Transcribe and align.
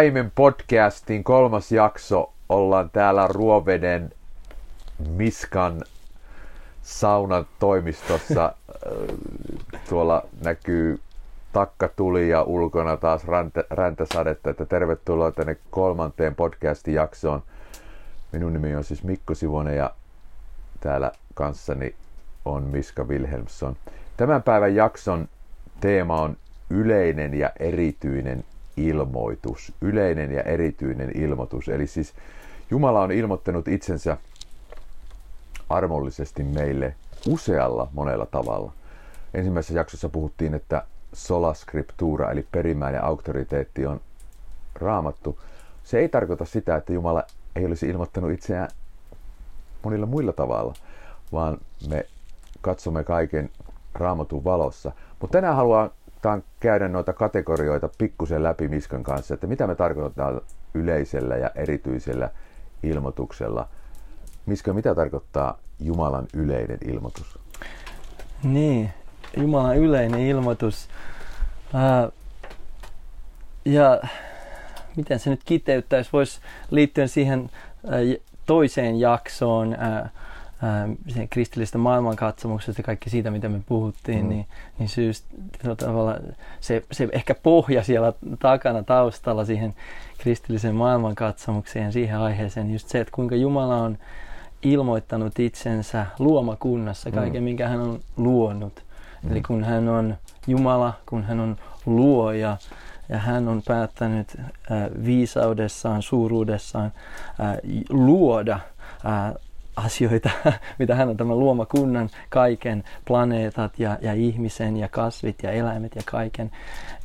Paimen 0.00 0.32
podcastiin 0.34 1.24
kolmas 1.24 1.72
jakso. 1.72 2.32
Ollaan 2.48 2.90
täällä 2.90 3.26
Ruoveden 3.26 4.12
Miskan 5.08 5.82
saunan 6.82 7.46
toimistossa. 7.58 8.54
Tuolla 9.88 10.22
näkyy 10.44 11.00
takkatuli 11.52 12.28
ja 12.28 12.42
ulkona 12.42 12.96
taas 12.96 13.24
räntä, 13.24 13.64
räntäsadetta. 13.70 14.50
Että 14.50 14.66
tervetuloa 14.66 15.30
tänne 15.30 15.56
kolmanteen 15.70 16.34
podcastin 16.34 16.94
jaksoon. 16.94 17.42
Minun 18.32 18.52
nimi 18.52 18.74
on 18.74 18.84
siis 18.84 19.04
Mikko 19.04 19.34
Sivonen 19.34 19.76
ja 19.76 19.90
täällä 20.80 21.12
kanssani 21.34 21.94
on 22.44 22.62
Miska 22.62 23.04
Wilhelmsson. 23.04 23.76
Tämän 24.16 24.42
päivän 24.42 24.74
jakson 24.74 25.28
teema 25.80 26.22
on 26.22 26.36
yleinen 26.70 27.34
ja 27.34 27.50
erityinen 27.58 28.44
ilmoitus. 28.88 29.72
Yleinen 29.80 30.32
ja 30.32 30.42
erityinen 30.42 31.10
ilmoitus. 31.14 31.68
Eli 31.68 31.86
siis 31.86 32.14
Jumala 32.70 33.00
on 33.00 33.12
ilmoittanut 33.12 33.68
itsensä 33.68 34.16
armollisesti 35.68 36.42
meille 36.42 36.94
usealla 37.28 37.88
monella 37.92 38.26
tavalla. 38.26 38.72
Ensimmäisessä 39.34 39.74
jaksossa 39.74 40.08
puhuttiin, 40.08 40.54
että 40.54 40.84
sola 41.12 41.54
scriptura, 41.54 42.30
eli 42.30 42.46
perimmäinen 42.52 43.04
auktoriteetti 43.04 43.86
on 43.86 44.00
raamattu. 44.74 45.38
Se 45.84 45.98
ei 45.98 46.08
tarkoita 46.08 46.44
sitä, 46.44 46.76
että 46.76 46.92
Jumala 46.92 47.24
ei 47.56 47.66
olisi 47.66 47.88
ilmoittanut 47.88 48.30
itseään 48.30 48.68
monilla 49.82 50.06
muilla 50.06 50.32
tavalla, 50.32 50.74
vaan 51.32 51.58
me 51.88 52.06
katsomme 52.60 53.04
kaiken 53.04 53.50
raamatun 53.94 54.44
valossa. 54.44 54.92
Mutta 55.20 55.32
tänään 55.38 55.56
haluan 55.56 55.90
käydä 56.60 56.88
noita 56.88 57.12
kategorioita 57.12 57.88
pikkusen 57.98 58.42
läpi 58.42 58.68
Miskan 58.68 59.02
kanssa, 59.02 59.34
että 59.34 59.46
mitä 59.46 59.66
me 59.66 59.74
tarkoitetaan 59.74 60.40
yleisellä 60.74 61.36
ja 61.36 61.50
erityisellä 61.54 62.30
ilmoituksella. 62.82 63.68
Miska, 64.46 64.72
mitä 64.72 64.94
tarkoittaa 64.94 65.58
Jumalan 65.80 66.26
yleinen 66.34 66.78
ilmoitus? 66.84 67.38
Niin, 68.42 68.90
Jumalan 69.36 69.76
yleinen 69.76 70.20
ilmoitus. 70.20 70.88
Ää, 71.74 72.08
ja 73.64 74.00
miten 74.96 75.18
se 75.18 75.30
nyt 75.30 75.40
kiteyttäisi, 75.44 76.10
voisi 76.12 76.40
liittyä 76.70 77.06
siihen 77.06 77.50
ää, 77.86 77.98
toiseen 78.46 79.00
jaksoon, 79.00 79.76
ää, 79.78 80.10
ää, 80.62 80.88
kristillistä 81.30 81.78
maailmankatsomuksesta 81.78 82.80
ja 82.80 82.84
kaikki 82.84 83.10
siitä, 83.10 83.30
mitä 83.30 83.48
me 83.48 83.60
puhuttiin, 83.66 84.22
mm. 84.22 84.28
niin, 84.28 84.46
niin 84.78 84.88
tavalla, 85.76 86.16
se, 86.60 86.84
se 86.92 87.08
ehkä 87.12 87.34
pohja 87.34 87.82
siellä 87.82 88.12
takana 88.38 88.82
taustalla 88.82 89.44
siihen 89.44 89.74
kristilliseen 90.18 90.74
maailmankatsomukseen 90.74 91.84
ja 91.84 91.92
siihen 91.92 92.18
aiheeseen, 92.18 92.72
just 92.72 92.88
se, 92.88 93.00
että 93.00 93.12
kuinka 93.14 93.36
Jumala 93.36 93.76
on 93.76 93.98
ilmoittanut 94.62 95.38
itsensä 95.38 96.06
luomakunnassa 96.18 97.10
kaiken, 97.10 97.42
mm. 97.42 97.44
minkä 97.44 97.68
hän 97.68 97.80
on 97.80 98.00
luonut. 98.16 98.84
Mm. 99.22 99.30
Eli 99.30 99.42
kun 99.42 99.64
hän 99.64 99.88
on 99.88 100.16
Jumala, 100.46 100.94
kun 101.06 101.24
hän 101.24 101.40
on 101.40 101.56
luoja, 101.86 102.56
ja 103.08 103.18
hän 103.18 103.48
on 103.48 103.62
päättänyt 103.66 104.36
äh, 104.38 104.46
viisaudessaan, 105.04 106.02
suuruudessaan 106.02 106.92
äh, 107.40 107.56
luoda 107.90 108.54
äh, 109.06 109.34
asioita, 109.76 110.30
mitä 110.78 110.94
hän 110.94 111.08
on 111.08 111.16
tämän 111.16 111.38
luomakunnan, 111.38 112.10
kaiken, 112.28 112.84
planeetat 113.04 113.78
ja, 113.78 113.98
ja 114.00 114.14
ihmisen 114.14 114.76
ja 114.76 114.88
kasvit 114.88 115.42
ja 115.42 115.50
eläimet 115.50 115.96
ja 115.96 116.02
kaiken, 116.04 116.50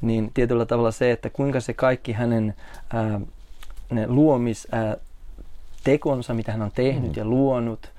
niin 0.01 0.31
tietyllä 0.33 0.65
tavalla 0.65 0.91
se, 0.91 1.11
että 1.11 1.29
kuinka 1.29 1.59
se 1.59 1.73
kaikki 1.73 2.11
hänen 2.11 2.53
ää, 2.93 3.19
ne 3.89 4.07
luomis 4.07 4.67
ää, 4.71 4.97
tekonsa, 5.83 6.33
mitä 6.33 6.51
hän 6.51 6.61
on 6.61 6.71
tehnyt 6.75 7.11
mm. 7.11 7.17
ja 7.17 7.25
luonut, 7.25 7.91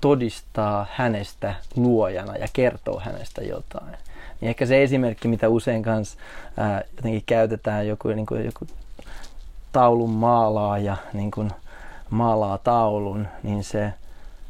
todistaa 0.00 0.86
hänestä 0.92 1.54
luojana 1.76 2.36
ja 2.36 2.46
kertoo 2.52 3.00
hänestä 3.00 3.42
jotain. 3.42 3.96
Niin 4.40 4.48
ehkä 4.48 4.66
se 4.66 4.82
esimerkki, 4.82 5.28
mitä 5.28 5.48
usein 5.48 5.82
kanssa 5.82 6.18
ää, 6.56 6.82
jotenkin 6.96 7.22
käytetään, 7.26 7.88
joku, 7.88 8.08
niin 8.08 8.26
kuin, 8.26 8.44
joku 8.44 8.66
taulun 9.72 10.10
maalaaja 10.10 10.96
niin 11.12 11.30
kuin 11.30 11.50
maalaa 12.10 12.58
taulun, 12.58 13.28
niin 13.42 13.64
se 13.64 13.92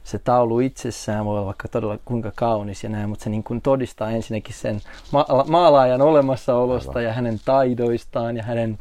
se 0.04 0.18
taulu 0.18 0.60
itsessään 0.60 1.24
voi 1.24 1.36
olla 1.36 1.46
vaikka 1.46 1.68
todella 1.68 1.98
kuinka 2.04 2.32
kaunis 2.34 2.84
ja 2.84 2.90
näin, 2.90 3.08
mutta 3.08 3.22
se 3.22 3.30
niin 3.30 3.44
kuin 3.44 3.60
todistaa 3.62 4.10
ensinnäkin 4.10 4.54
sen 4.54 4.80
ma- 5.12 5.44
maalaajan 5.48 6.02
olemassaolosta 6.02 6.90
Aivan. 6.90 7.04
ja 7.04 7.12
hänen 7.12 7.40
taidoistaan 7.44 8.36
ja 8.36 8.42
hänen 8.42 8.78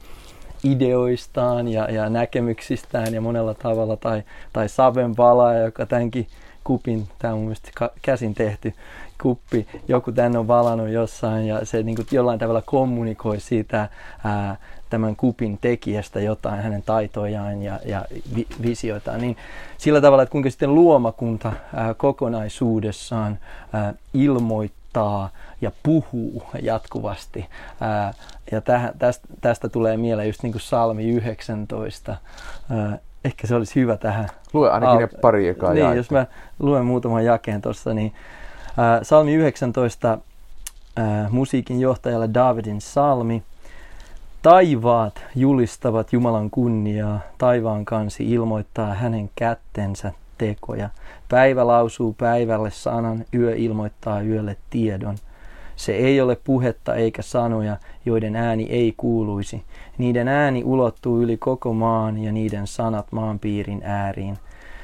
ideoistaan 0.64 1.68
ja, 1.68 1.92
ja 1.92 2.10
näkemyksistään 2.10 3.14
ja 3.14 3.22
monella 3.22 3.54
tavalla. 3.54 3.98
Tai, 3.98 4.24
tai 4.54 4.70
Saven 4.70 5.18
valaaja, 5.18 5.60
joka 5.60 5.86
tämänkin 5.86 6.28
kupin, 6.64 7.08
tämä 7.20 7.34
on 7.34 7.40
mun 7.40 7.56
käsin 8.02 8.34
tehty 8.34 8.74
kuppi, 9.22 9.68
joku 9.88 10.12
tänne 10.12 10.40
on 10.40 10.48
valannut 10.48 10.90
jossain 10.90 11.48
ja 11.48 11.66
se 11.66 11.84
niin 11.84 11.96
kuin 11.96 12.08
jollain 12.12 12.40
tavalla 12.40 12.62
kommunikoi 12.66 13.40
siitä 13.40 13.90
ää, 14.24 14.58
tämän 14.90 15.16
kupin 15.16 15.58
tekijästä 15.58 16.20
jotain, 16.20 16.62
hänen 16.62 16.84
taitojaan 16.84 17.62
ja, 17.62 17.80
ja 17.86 18.06
vi, 18.36 18.48
visioitaan, 18.62 19.22
niin 19.22 19.38
sillä 19.78 20.02
tavalla, 20.02 20.24
että 20.24 20.32
kuinka 20.32 20.50
sitten 20.50 20.76
luomakunta 20.76 21.52
ää, 21.76 21.94
kokonaisuudessaan 21.94 23.38
ää, 23.74 23.94
ilmoittaa 24.14 24.79
ja 25.62 25.72
puhuu 25.84 26.44
jatkuvasti. 26.62 27.46
Ää, 27.82 28.14
ja 28.52 28.62
täh, 28.62 28.92
tästä, 29.00 29.28
tästä 29.42 29.70
tulee 29.70 29.98
mieleen 29.98 30.28
just 30.28 30.44
niin 30.44 30.52
kuin 30.52 30.62
salmi 30.62 31.10
19. 31.10 32.16
Ää, 32.70 32.98
ehkä 33.26 33.48
se 33.48 33.56
olisi 33.56 33.80
hyvä 33.80 33.98
tähän. 33.98 34.28
Lue 34.54 34.70
ainakin 34.70 34.94
al- 34.94 35.00
ne 35.00 35.08
pari 35.22 35.48
ekaa 35.48 35.74
Niin, 35.74 35.96
jos 35.96 36.12
mä 36.12 36.26
luen 36.60 36.86
muutaman 36.86 37.26
jakeen 37.26 37.62
tuossa, 37.62 37.94
niin 37.94 38.14
ää, 38.78 39.04
salmi 39.04 39.34
19 39.34 40.18
ää, 40.96 41.30
musiikin 41.30 41.80
johtajalle 41.80 42.30
Davidin 42.34 42.82
salmi. 42.82 43.44
Taivaat 44.42 45.22
julistavat 45.36 46.14
Jumalan 46.14 46.50
kunniaa, 46.50 47.20
taivaan 47.38 47.86
kansi 47.86 48.32
ilmoittaa 48.32 48.94
hänen 48.94 49.30
kättensä 49.36 50.12
tekoja. 50.40 50.90
Päivä 51.30 51.68
lausuu 51.68 52.14
päivälle 52.14 52.72
sanan, 52.72 53.26
yö 53.34 53.56
ilmoittaa 53.56 54.22
yölle 54.22 54.58
tiedon. 54.70 55.16
Se 55.76 55.92
ei 55.92 56.22
ole 56.22 56.36
puhetta 56.44 56.96
eikä 56.96 57.22
sanoja, 57.22 57.78
joiden 58.06 58.36
ääni 58.36 58.64
ei 58.70 58.94
kuuluisi. 58.98 59.64
Niiden 59.98 60.28
ääni 60.28 60.64
ulottuu 60.64 61.22
yli 61.22 61.38
koko 61.38 61.74
maan 61.74 62.18
ja 62.18 62.32
niiden 62.32 62.68
sanat 62.68 63.12
maanpiirin 63.12 63.82
ääriin. 63.84 64.38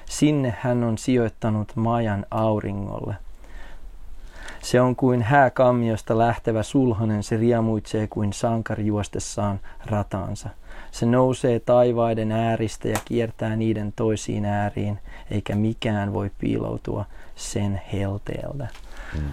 Sinne 0.06 0.56
hän 0.60 0.84
on 0.84 0.98
sijoittanut 0.98 1.72
majan 1.76 2.26
auringolle. 2.32 3.16
Se 4.62 4.82
on 4.82 4.96
kuin 4.96 5.22
hääkammiosta 5.22 6.18
lähtevä 6.18 6.64
sulhanen, 6.64 7.24
se 7.24 7.38
riemuitsee 7.38 8.08
kuin 8.08 8.34
sankari 8.34 8.86
juostessaan 8.86 9.60
rataansa. 9.86 10.50
Se 10.92 11.06
nousee 11.06 11.60
taivaiden 11.60 12.32
ääristä 12.32 12.88
ja 12.88 12.98
kiertää 13.06 13.56
niiden 13.56 13.94
toisiin 13.96 14.46
ääriin, 14.46 15.00
eikä 15.32 15.56
mikään 15.56 16.14
voi 16.14 16.32
piiloutua 16.40 17.06
sen 17.36 17.82
helteeltä. 17.94 18.68
Hmm. 19.14 19.32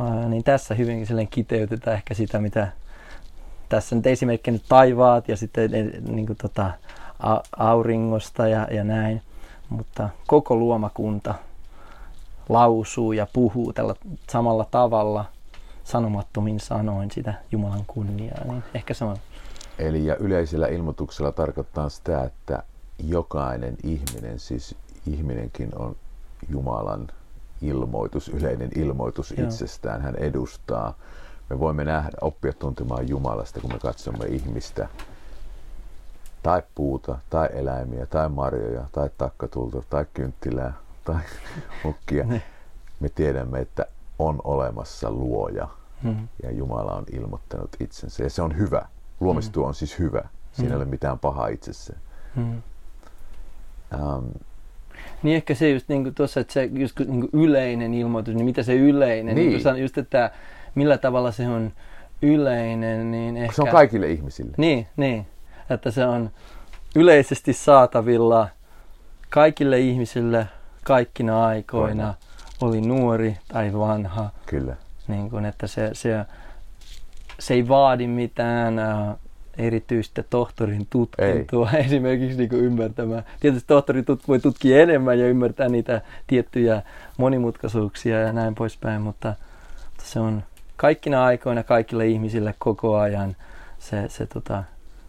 Uh, 0.00 0.28
niin 0.28 0.44
tässä 0.44 0.74
hyvinkin 0.74 1.28
kiteytetään 1.28 1.96
ehkä 1.96 2.14
sitä, 2.14 2.38
mitä 2.38 2.68
tässä 3.68 3.96
nyt 3.96 4.06
esimerkkinä 4.06 4.58
taivaat 4.68 5.28
ja 5.28 5.36
sitten 5.36 5.70
niin 6.08 6.26
kuin 6.26 6.36
tota, 6.36 6.70
auringosta 7.56 8.48
ja, 8.48 8.68
ja 8.70 8.84
näin, 8.84 9.22
mutta 9.68 10.08
koko 10.26 10.56
luomakunta 10.56 11.34
lausuu 12.48 13.12
ja 13.12 13.26
puhuu 13.32 13.72
tällä 13.72 13.94
samalla 14.30 14.66
tavalla 14.70 15.24
sanomattomin 15.84 16.60
sanoin 16.60 17.10
sitä 17.10 17.34
Jumalan 17.52 17.84
kunniaa. 17.86 18.44
Niin 18.44 18.64
ehkä 18.74 18.94
sama. 18.94 19.16
Eli 19.78 20.06
ja 20.06 20.16
yleisellä 20.16 20.66
ilmoituksella 20.66 21.32
tarkoittaa 21.32 21.88
sitä, 21.88 22.22
että 22.22 22.62
jokainen 22.98 23.76
ihminen, 23.82 24.38
siis 24.38 24.74
ihminenkin 25.06 25.70
on 25.78 25.96
Jumalan 26.48 27.08
ilmoitus, 27.62 28.28
yleinen 28.28 28.70
ilmoitus 28.76 29.34
Joo. 29.36 29.48
itsestään. 29.48 30.02
Hän 30.02 30.16
edustaa. 30.16 30.94
Me 31.50 31.58
voimme 31.58 31.84
nähdä, 31.84 32.16
oppia 32.20 32.52
tuntemaan 32.52 33.08
Jumalasta, 33.08 33.60
kun 33.60 33.72
me 33.72 33.78
katsomme 33.78 34.26
ihmistä 34.26 34.88
tai 36.42 36.62
puuta, 36.74 37.18
tai 37.30 37.48
eläimiä, 37.52 38.06
tai 38.06 38.28
marjoja, 38.28 38.84
tai 38.92 39.10
takkatulta, 39.18 39.82
tai 39.90 40.06
kynttilää, 40.14 40.74
tai 41.04 41.20
mukkia, 41.84 42.24
niin. 42.24 42.42
me 43.00 43.08
tiedämme, 43.08 43.60
että 43.60 43.86
on 44.18 44.40
olemassa 44.44 45.10
luoja 45.10 45.68
mm-hmm. 46.02 46.28
ja 46.42 46.50
Jumala 46.50 46.92
on 46.92 47.04
ilmoittanut 47.12 47.76
itsensä. 47.80 48.22
Ja 48.22 48.30
se 48.30 48.42
on 48.42 48.56
hyvä. 48.56 48.88
Luomistyö 49.20 49.60
mm-hmm. 49.60 49.68
on 49.68 49.74
siis 49.74 49.98
hyvä. 49.98 50.20
Siinä 50.20 50.30
mm-hmm. 50.58 50.70
ei 50.70 50.76
ole 50.76 50.84
mitään 50.84 51.18
pahaa 51.18 51.48
itsessään. 51.48 52.00
Mm-hmm. 52.36 52.62
Um, 54.00 54.30
niin 55.22 55.36
ehkä 55.36 55.54
se 55.54 55.70
just 55.70 55.88
niin 55.88 56.14
tuossa, 56.14 56.40
että 56.40 56.52
se 56.52 56.70
just 56.72 57.00
niin 57.00 57.28
yleinen 57.32 57.94
ilmoitus, 57.94 58.34
niin 58.34 58.44
mitä 58.44 58.62
se 58.62 58.74
yleinen, 58.74 59.34
niin. 59.34 59.62
niin 59.64 59.82
just, 59.82 59.98
että 59.98 60.30
millä 60.74 60.98
tavalla 60.98 61.32
se 61.32 61.48
on 61.48 61.72
yleinen, 62.22 63.10
niin 63.10 63.36
ehkä... 63.36 63.56
Se 63.56 63.62
on 63.62 63.68
kaikille 63.68 64.10
ihmisille. 64.10 64.54
Niin, 64.56 64.86
niin. 64.96 65.26
että 65.70 65.90
se 65.90 66.04
on 66.06 66.30
yleisesti 66.96 67.52
saatavilla 67.52 68.48
kaikille 69.30 69.78
ihmisille 69.78 70.46
kaikkina 70.84 71.46
aikoina, 71.46 72.14
oli 72.60 72.80
nuori 72.80 73.36
tai 73.48 73.72
vanha. 73.72 74.30
Kyllä. 74.46 74.76
Niin 75.08 75.30
kun, 75.30 75.44
että 75.44 75.66
se, 75.66 75.90
se, 75.92 76.24
se 77.38 77.54
ei 77.54 77.68
vaadi 77.68 78.06
mitään 78.06 78.74
uh, 78.74 79.23
erityistä 79.58 80.22
tohtorin 80.30 80.86
tutkintoa 80.90 81.70
ei. 81.70 81.80
esimerkiksi 81.86 82.38
niin 82.38 82.52
ymmärtämään. 82.52 83.24
Tietysti 83.40 83.66
tohtori 83.66 84.00
tut- 84.02 84.28
voi 84.28 84.40
tutkia 84.40 84.82
enemmän 84.82 85.18
ja 85.18 85.28
ymmärtää 85.28 85.68
niitä 85.68 86.00
tiettyjä 86.26 86.82
monimutkaisuuksia 87.16 88.20
ja 88.20 88.32
näin 88.32 88.54
poispäin, 88.54 89.02
mutta, 89.02 89.34
mutta 89.84 90.04
se 90.04 90.20
on 90.20 90.42
kaikkina 90.76 91.24
aikoina 91.24 91.62
kaikille 91.62 92.06
ihmisille 92.06 92.54
koko 92.58 92.96
ajan 92.98 93.36
se, 93.78 94.08
se 94.08 94.26
tota, 94.26 94.64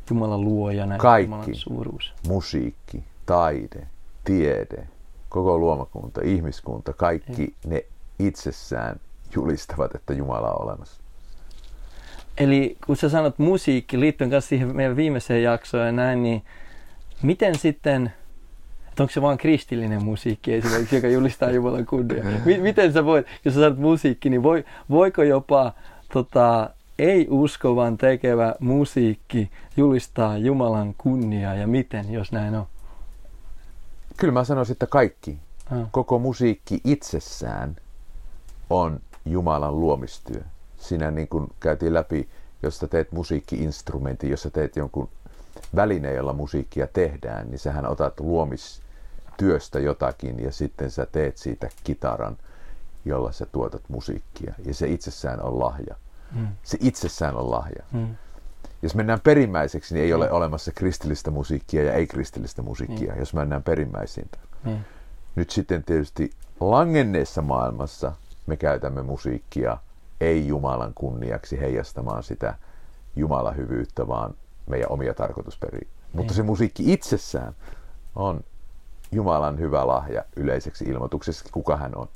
Jumalan 0.10 0.42
luojana 0.42 0.98
Kaikki. 0.98 1.32
Jumalan 1.32 1.56
suuruus. 1.56 2.14
musiikki, 2.28 3.04
taide, 3.26 3.88
tiede, 4.24 4.88
koko 5.30 5.58
luomakunta, 5.58 6.22
ihmiskunta, 6.24 6.94
kaikki 6.94 7.42
ei. 7.42 7.54
ne 7.66 7.86
itsessään 8.20 9.00
julistavat, 9.36 9.96
että 9.96 10.14
Jumala 10.14 10.52
on 10.52 10.62
olemassa. 10.66 11.02
Eli 12.38 12.78
kun 12.86 12.96
sä 12.98 13.10
sanot 13.10 13.40
musiikki 13.40 14.00
liittyen 14.00 14.30
kanssa 14.30 14.50
siihen 14.50 14.76
meidän 14.76 14.96
viimeiseen 14.96 15.44
jaksoon 15.44 15.86
ja 15.86 15.92
näin, 15.92 16.24
niin 16.24 16.44
miten 17.22 17.58
sitten, 17.58 18.14
että 18.90 19.04
onko 19.04 19.12
se 19.14 19.22
vain 19.22 19.38
kristillinen 19.38 20.04
musiikki 20.04 20.54
esimerkiksi, 20.54 20.96
joka 20.96 21.08
julistaa 21.08 21.52
Jumalan 21.52 21.86
kunnia? 21.86 22.24
M- 22.24 22.62
miten 22.62 22.94
sä 22.94 23.06
voit, 23.06 23.28
jos 23.46 23.54
sä 23.56 23.60
sanot 23.62 23.80
musiikki, 23.80 24.30
niin 24.30 24.44
voi, 24.44 24.66
voiko 24.90 25.24
jopa 25.24 25.74
tota, 26.14 26.70
ei-uskovan 27.00 27.98
tekevä 27.98 28.56
musiikki 28.60 29.50
julistaa 29.78 30.38
Jumalan 30.38 30.96
kunniaa 30.98 31.54
ja 31.56 31.68
miten, 31.68 32.12
jos 32.14 32.32
näin 32.32 32.56
on? 32.56 32.66
Kyllä 34.18 34.34
mä 34.34 34.44
sanoisin, 34.44 34.74
että 34.74 34.88
kaikki, 34.88 35.38
Ah. 35.72 35.88
koko 35.92 36.20
musiikki 36.20 36.82
itsessään 36.84 37.76
on 38.70 39.00
Jumalan 39.26 39.80
luomistyö. 39.80 40.42
Siinä 40.86 41.12
niin 41.12 41.28
kuin 41.28 41.48
käytiin 41.60 41.94
läpi, 41.94 42.30
jos 42.64 42.80
sä 42.80 42.88
teet 42.88 43.12
musiikkiinstrumentin, 43.12 44.30
jos 44.30 44.42
sä 44.42 44.50
teet 44.50 44.76
jonkun 44.76 45.10
välineen, 45.76 46.16
jolla 46.16 46.34
musiikkia 46.34 46.88
tehdään, 46.88 47.48
niin 47.48 47.60
sähän 47.60 47.88
otat 47.88 48.20
luomistyöstä 48.20 49.80
jotakin 49.80 50.40
ja 50.40 50.52
sitten 50.52 50.92
sä 50.92 51.08
teet 51.12 51.38
siitä 51.38 51.70
kitaran, 51.84 52.38
jolla 53.06 53.32
sä 53.32 53.46
tuotat 53.46 53.82
musiikkia. 53.88 54.54
Ja 54.66 54.74
se 54.74 54.88
itsessään 54.88 55.42
on 55.42 55.60
lahja. 55.60 55.96
Mm. 56.32 56.48
Se 56.64 56.78
itsessään 56.82 57.36
on 57.36 57.52
lahja. 57.52 57.84
Mm. 57.92 58.16
Jos 58.82 58.96
mennään 58.96 59.22
perimmäiseksi, 59.22 59.94
niin 59.94 60.06
ei 60.06 60.14
ole 60.14 60.32
olemassa 60.32 60.72
kristillistä 60.72 61.32
musiikkia 61.32 61.84
ja 61.84 61.94
ei-kristillistä 61.94 62.62
musiikkia, 62.62 63.16
jos 63.16 63.34
mennään 63.34 63.64
perimmäisiin. 63.64 64.30
Niin. 64.64 64.86
Nyt 65.36 65.50
sitten 65.50 65.84
tietysti 65.84 66.32
langenneessa 66.60 67.42
maailmassa 67.42 68.12
me 68.48 68.58
käytämme 68.58 69.02
musiikkia 69.02 69.78
ei 70.22 70.48
Jumalan 70.48 70.92
kunniaksi 70.96 71.60
heijastamaan 71.60 72.24
sitä 72.24 72.56
Jumalan 73.16 73.56
hyvyyttä, 73.58 74.08
vaan 74.08 74.34
meidän 74.70 74.92
omia 74.92 75.14
tarkoitusperiä. 75.14 75.88
Mutta 76.14 76.32
Niin. 76.32 76.36
se 76.36 76.44
musiikki 76.44 76.94
itsessään 76.94 77.54
on 78.16 78.42
Jumalan 79.12 79.60
hyvä 79.60 79.88
lahja 79.88 80.24
yleiseksi 80.36 80.86
ilmoituksessa, 80.86 81.46
kuka 81.52 81.78
hän 81.78 81.92
on. 81.96 82.08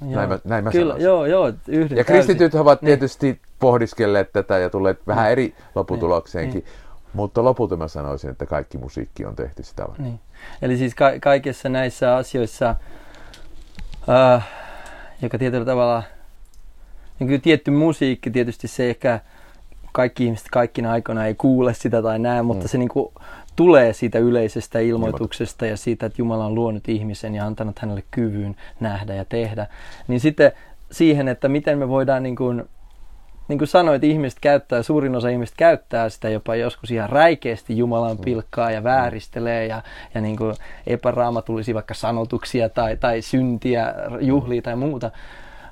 Näin 0.00 0.28
mä- 0.28 0.38
näin 0.44 0.64
mä 0.64 0.70
Kyllä, 0.70 0.84
sanoisin. 0.92 1.04
joo, 1.04 1.26
joo, 1.26 1.52
yhden 1.68 1.98
Ja 1.98 2.04
kristityt 2.04 2.54
ovat 2.54 2.82
Niin. 2.82 2.86
tietysti 2.86 3.40
pohdiskelleet 3.58 4.32
tätä 4.32 4.58
ja 4.58 4.70
tulleet 4.70 5.06
vähän 5.06 5.30
eri 5.30 5.54
lopputulokseenkin, 5.74 6.64
Niin. 6.64 6.72
mutta 7.14 7.44
lopulta 7.44 7.76
mä 7.76 7.88
sanoisin, 7.88 8.30
että 8.30 8.46
kaikki 8.46 8.78
musiikki 8.78 9.24
on 9.24 9.36
tehty 9.36 9.62
sitä 9.62 9.82
varten. 9.88 10.04
Niin. 10.04 10.20
Eli 10.62 10.76
siis 10.76 10.94
ka- 10.94 11.18
kaikissa 11.22 11.68
näissä 11.68 12.16
asioissa, 12.16 12.74
äh, 14.08 14.48
joka 15.22 15.38
tietyllä 15.38 15.64
tavalla, 15.64 16.02
niin 17.18 17.26
kyllä 17.28 17.40
tietty 17.40 17.70
musiikki 17.70 18.30
tietysti 18.30 18.68
se 18.68 18.90
ehkä 18.90 19.20
kaikki 19.92 20.24
ihmiset 20.24 20.46
kaikkina 20.52 20.92
aikoina 20.92 21.26
ei 21.26 21.34
kuule 21.34 21.74
sitä 21.74 22.02
tai 22.02 22.18
näe, 22.18 22.42
mutta 22.42 22.64
Mm. 22.64 22.68
se 22.68 22.78
niin 22.78 22.88
kuin 22.88 23.08
tulee 23.56 23.92
siitä 23.92 24.18
yleisestä 24.18 24.78
ilmoituksesta 24.78 25.66
ja 25.66 25.76
siitä, 25.76 26.06
että 26.06 26.20
Jumala 26.20 26.46
on 26.46 26.54
luonut 26.54 26.88
ihmisen 26.88 27.34
ja 27.34 27.46
antanut 27.46 27.78
hänelle 27.78 28.02
kyvyn 28.10 28.56
nähdä 28.80 29.14
ja 29.14 29.24
tehdä. 29.24 29.66
Niin 30.08 30.20
sitten 30.20 30.52
siihen, 30.90 31.28
että 31.28 31.48
miten 31.48 31.78
me 31.78 31.88
voidaan 31.88 32.22
niin 32.22 32.36
kuin, 32.36 32.64
niin 33.48 33.58
kuin 33.58 33.68
sanoit, 33.68 34.04
ihmiset 34.04 34.38
käyttää, 34.40 34.82
suurin 34.82 35.16
osa 35.16 35.28
ihmistä 35.28 35.54
käyttää 35.58 36.08
sitä 36.08 36.28
jopa 36.28 36.56
joskus 36.56 36.90
ihan 36.90 37.10
räikeästi 37.10 37.78
Jumalan 37.78 38.18
pilkkaa 38.18 38.70
ja 38.70 38.84
vääristelee 38.84 39.66
ja, 39.66 39.82
ja 40.14 40.20
niin 40.20 40.36
kuin 40.36 40.54
epäraamatullisia 40.86 41.74
vaikka 41.74 41.94
sanotuksia 41.94 42.68
tai, 42.68 42.96
tai 42.96 43.22
syntiä, 43.22 43.94
juhlia 44.20 44.62
tai 44.62 44.76
muuta. 44.76 45.10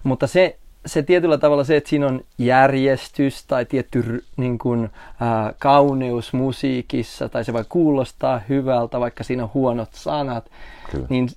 Mutta 0.02 0.26
se, 0.26 0.58
se 0.86 1.02
tietyllä 1.02 1.38
tavalla 1.38 1.64
se, 1.64 1.76
että 1.76 1.90
siinä 1.90 2.06
on 2.06 2.20
järjestys 2.38 3.44
tai 3.46 3.64
tietty 3.64 4.24
niin 4.36 4.58
kuin, 4.58 4.90
ää, 5.20 5.52
kauneus 5.58 6.32
musiikissa 6.32 7.28
tai 7.28 7.44
se 7.44 7.52
voi 7.52 7.64
kuulostaa 7.68 8.40
hyvältä, 8.48 9.00
vaikka 9.00 9.24
siinä 9.24 9.42
on 9.42 9.50
huonot 9.54 9.88
sanat, 9.92 10.50
Kyllä. 10.90 11.06
niin 11.08 11.28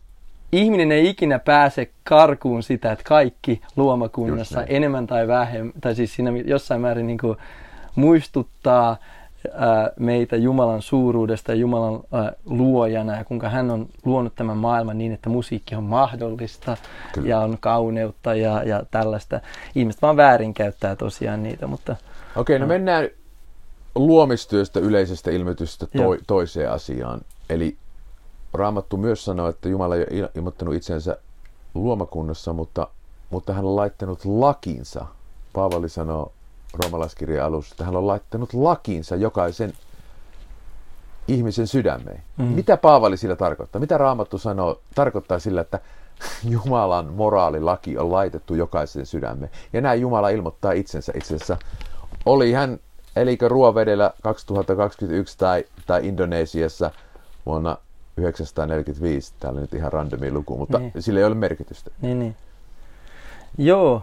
ihminen 0.51 0.91
ei 0.91 1.09
ikinä 1.09 1.39
pääse 1.39 1.89
karkuun 2.03 2.63
sitä, 2.63 2.91
että 2.91 3.03
kaikki 3.03 3.61
luomakunnassa 3.75 4.63
enemmän 4.63 5.07
tai 5.07 5.27
vähemmän, 5.27 5.73
tai 5.81 5.95
siis 5.95 6.15
siinä 6.15 6.31
jossain 6.45 6.81
määrin 6.81 7.07
niin 7.07 7.17
kuin 7.17 7.37
muistuttaa 7.95 8.97
meitä 9.99 10.35
Jumalan 10.35 10.81
suuruudesta 10.81 11.51
ja 11.51 11.55
Jumalan 11.55 11.99
luojana 12.45 13.17
ja 13.17 13.23
kuinka 13.23 13.49
hän 13.49 13.71
on 13.71 13.89
luonut 14.05 14.35
tämän 14.35 14.57
maailman 14.57 14.97
niin, 14.97 15.11
että 15.13 15.29
musiikki 15.29 15.75
on 15.75 15.83
mahdollista 15.83 16.77
Kyllä. 17.13 17.29
ja 17.29 17.39
on 17.39 17.57
kauneutta 17.59 18.35
ja, 18.35 18.63
ja 18.63 18.83
tällaista. 18.91 19.39
Ihmiset 19.75 20.01
vaan 20.01 20.17
väärinkäyttää 20.17 20.95
tosiaan 20.95 21.43
niitä, 21.43 21.67
mutta 21.67 21.95
Okei, 22.35 22.59
no 22.59 22.67
mennään 22.67 23.09
luomistyöstä 23.95 24.79
yleisestä 24.79 25.31
Joo. 25.93 26.15
to- 26.15 26.21
toiseen 26.27 26.71
asiaan. 26.71 27.21
Eli 27.49 27.77
Raamattu 28.53 28.97
myös 28.97 29.25
sanoo, 29.25 29.49
että 29.49 29.69
Jumala 29.69 29.95
ei 29.95 30.01
ole 30.01 30.25
il- 30.25 30.29
ilmoittanut 30.35 30.75
itsensä 30.75 31.17
luomakunnassa, 31.73 32.53
mutta, 32.53 32.87
mutta 33.29 33.53
hän 33.53 33.65
on 33.65 33.75
laittanut 33.75 34.25
lakinsa. 34.25 35.05
Paavali 35.53 35.89
sanoo 35.89 36.31
roomalaiskirjan 36.73 37.45
alussa, 37.45 37.73
että 37.73 37.85
hän 37.85 37.95
on 37.95 38.07
laittanut 38.07 38.53
lakinsa 38.53 39.15
jokaisen 39.15 39.73
ihmisen 41.27 41.67
sydämeen. 41.67 42.21
Mm. 42.37 42.45
Mitä 42.45 42.77
Paavali 42.77 43.17
sillä 43.17 43.35
tarkoittaa? 43.35 43.79
Mitä 43.79 43.97
Raamattu 43.97 44.37
sanoo? 44.37 44.81
Tarkoittaa 44.95 45.39
sillä, 45.39 45.61
että 45.61 45.79
Jumalan 46.49 47.13
moraalilaki 47.13 47.97
on 47.97 48.11
laitettu 48.11 48.55
jokaisen 48.55 49.05
sydämeen. 49.05 49.51
Ja 49.73 49.81
näin 49.81 50.01
Jumala 50.01 50.29
ilmoittaa 50.29 50.71
itsensä 50.71 51.13
itse 51.15 51.35
asiassa. 51.35 51.57
Oli 52.25 52.53
hän, 52.53 52.79
elikö 53.15 53.47
Ruovedellä 53.47 54.13
2021 54.23 55.37
tai, 55.37 55.65
tai 55.85 56.07
Indonesiassa 56.07 56.91
vuonna 57.45 57.77
945. 58.17 59.33
Täällä 59.39 59.61
nyt 59.61 59.73
ihan 59.73 59.93
randomi 59.93 60.31
luku, 60.31 60.57
mutta 60.57 60.79
niin. 60.79 60.93
sillä 60.99 61.19
ei 61.19 61.25
ole 61.25 61.35
merkitystä. 61.35 61.91
Niin, 62.01 62.19
niin. 62.19 62.35
Joo. 63.57 64.01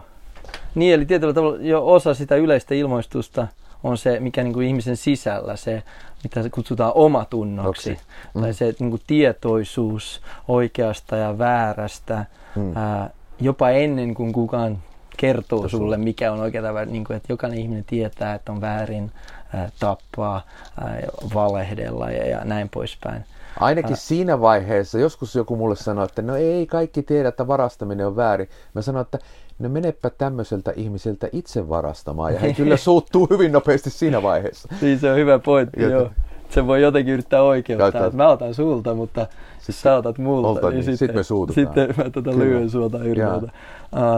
Niin, 0.75 0.93
eli 0.93 1.05
tietyllä 1.05 1.33
tavalla 1.33 1.57
jo 1.61 1.87
osa 1.87 2.13
sitä 2.13 2.35
yleistä 2.35 2.75
ilmoistusta 2.75 3.47
on 3.83 3.97
se, 3.97 4.19
mikä 4.19 4.43
niin 4.43 4.53
kuin 4.53 4.67
ihmisen 4.67 4.97
sisällä, 4.97 5.55
se 5.55 5.83
mitä 6.23 6.49
kutsutaan 6.49 6.91
omatunnoksi. 6.95 7.91
Oksi. 7.91 8.03
Mm. 8.33 8.41
Tai 8.41 8.53
se 8.53 8.75
niin 8.79 8.89
kuin 8.89 9.01
tietoisuus 9.07 10.21
oikeasta 10.47 11.15
ja 11.15 11.37
väärästä, 11.37 12.25
mm. 12.55 12.77
Ää, 12.77 13.09
jopa 13.39 13.69
ennen 13.69 14.13
kuin 14.13 14.33
kukaan 14.33 14.77
kertoo 15.17 15.59
Totta 15.59 15.77
sulle, 15.77 15.97
mikä 15.97 16.31
on 16.31 16.39
väärin, 16.73 16.93
niin 16.93 17.03
kuin, 17.03 17.17
että 17.17 17.33
jokainen 17.33 17.59
ihminen 17.59 17.83
tietää, 17.83 18.33
että 18.33 18.51
on 18.51 18.61
väärin 18.61 19.11
ää, 19.53 19.69
tappaa, 19.79 20.41
ää, 20.81 20.99
valehdella 21.33 22.11
ja, 22.11 22.27
ja 22.27 22.45
näin 22.45 22.69
poispäin. 22.69 23.25
Ainakin 23.59 23.91
Ää. 23.91 23.97
siinä 23.97 24.41
vaiheessa, 24.41 24.99
joskus 24.99 25.35
joku 25.35 25.55
mulle 25.55 25.75
sanoi, 25.75 26.05
että 26.05 26.21
no 26.21 26.35
ei 26.35 26.67
kaikki 26.67 27.03
tiedä, 27.03 27.29
että 27.29 27.47
varastaminen 27.47 28.07
on 28.07 28.15
väärin. 28.15 28.49
Mä 28.73 28.81
sanoin, 28.81 29.01
että 29.01 29.19
no 29.59 29.69
menepä 29.69 30.09
tämmöiseltä 30.09 30.73
ihmiseltä 30.75 31.27
itse 31.31 31.69
varastamaan. 31.69 32.33
Ja 32.33 32.39
he 32.39 32.53
kyllä 32.63 32.77
suuttuu 32.77 33.27
hyvin 33.29 33.51
nopeasti 33.51 33.89
siinä 33.89 34.23
vaiheessa. 34.23 34.69
Siis 34.79 35.01
se 35.01 35.11
on 35.11 35.17
hyvä 35.17 35.39
pointti, 35.39 35.81
Joten- 35.81 35.97
joo. 35.97 36.09
Se 36.49 36.67
voi 36.67 36.81
jotenkin 36.81 37.13
yrittää 37.13 37.41
oikeuttaa, 37.43 37.91
Käyttää- 37.91 38.07
että 38.07 38.17
mä 38.17 38.27
otan 38.29 38.53
sulta, 38.53 38.93
mutta 38.93 39.27
sitten 39.57 39.73
sä 39.73 39.95
otat 39.95 40.17
multa. 40.17 40.47
multa, 40.47 40.69
niin 40.71 40.97
sit 40.97 41.13
me 41.13 41.23
suututaan. 41.23 41.65
Sitten 41.67 41.93
mä 41.97 42.03
tätä 42.03 42.21
Kyllä. 42.21 42.37
lyön 42.37 42.69
yritä. 43.05 43.35
Uh, 43.35 43.49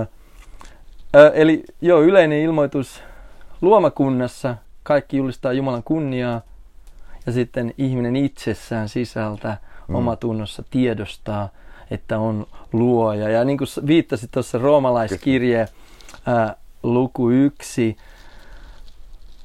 uh, 0.02 0.08
eli 1.34 1.64
joo, 1.82 2.02
yleinen 2.02 2.40
ilmoitus 2.40 3.02
luomakunnassa. 3.62 4.56
Kaikki 4.84 5.18
julistaa 5.18 5.54
Jumalan 5.54 5.84
kunniaa. 5.84 6.42
Ja 7.26 7.32
sitten 7.32 7.74
ihminen 7.78 8.16
itsessään 8.16 8.90
sisältä 8.90 9.58
Mm. 9.88 9.96
omatunnossa 9.96 10.64
tiedostaa, 10.70 11.50
että 11.92 12.20
on 12.20 12.48
luoja. 12.74 13.30
Ja 13.30 13.44
niin 13.44 13.58
kuin 13.58 13.68
viittasit 13.88 14.32
tuossa 14.32 14.58
roomalaiskirje 14.58 15.68
ää, 16.26 16.56
luku 16.84 17.30
yksi, 17.30 17.98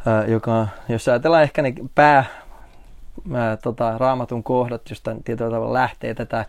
ää, 0.06 0.24
joka, 0.24 0.68
jos 0.88 1.08
ajatellaan 1.08 1.42
ehkä 1.42 1.62
ne 1.62 1.74
pää, 1.94 2.24
ää, 3.34 3.56
tota, 3.56 3.98
raamatun 3.98 4.42
kohdat, 4.42 4.90
josta 4.90 5.16
tietyllä 5.24 5.50
tavalla 5.50 5.72
lähtee 5.72 6.14
tätä 6.14 6.46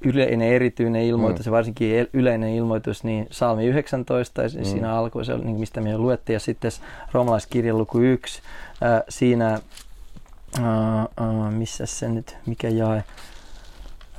yleinen 0.00 0.48
erityinen 0.48 1.02
ilmoitus 1.02 1.46
mm. 1.46 1.50
ja 1.50 1.56
varsinkin 1.56 2.08
yleinen 2.12 2.54
ilmoitus, 2.54 3.04
niin 3.04 3.26
Salmi 3.30 3.66
19, 3.66 4.42
mm. 4.42 4.64
siinä 4.64 4.94
alkoi 4.94 5.24
se, 5.24 5.38
niin 5.38 5.60
mistä 5.60 5.80
me 5.80 5.90
jo 5.90 5.98
luettiin, 5.98 6.34
ja 6.34 6.40
sitten 6.40 6.70
roomalaiskirjan 7.12 7.78
luku 7.78 7.98
1, 7.98 8.42
ää, 8.80 9.02
siinä, 9.08 9.60
ää, 10.62 11.06
ää, 11.16 11.50
missä 11.50 11.86
se 11.86 12.08
nyt, 12.08 12.36
mikä 12.46 12.68
jae, 12.68 13.04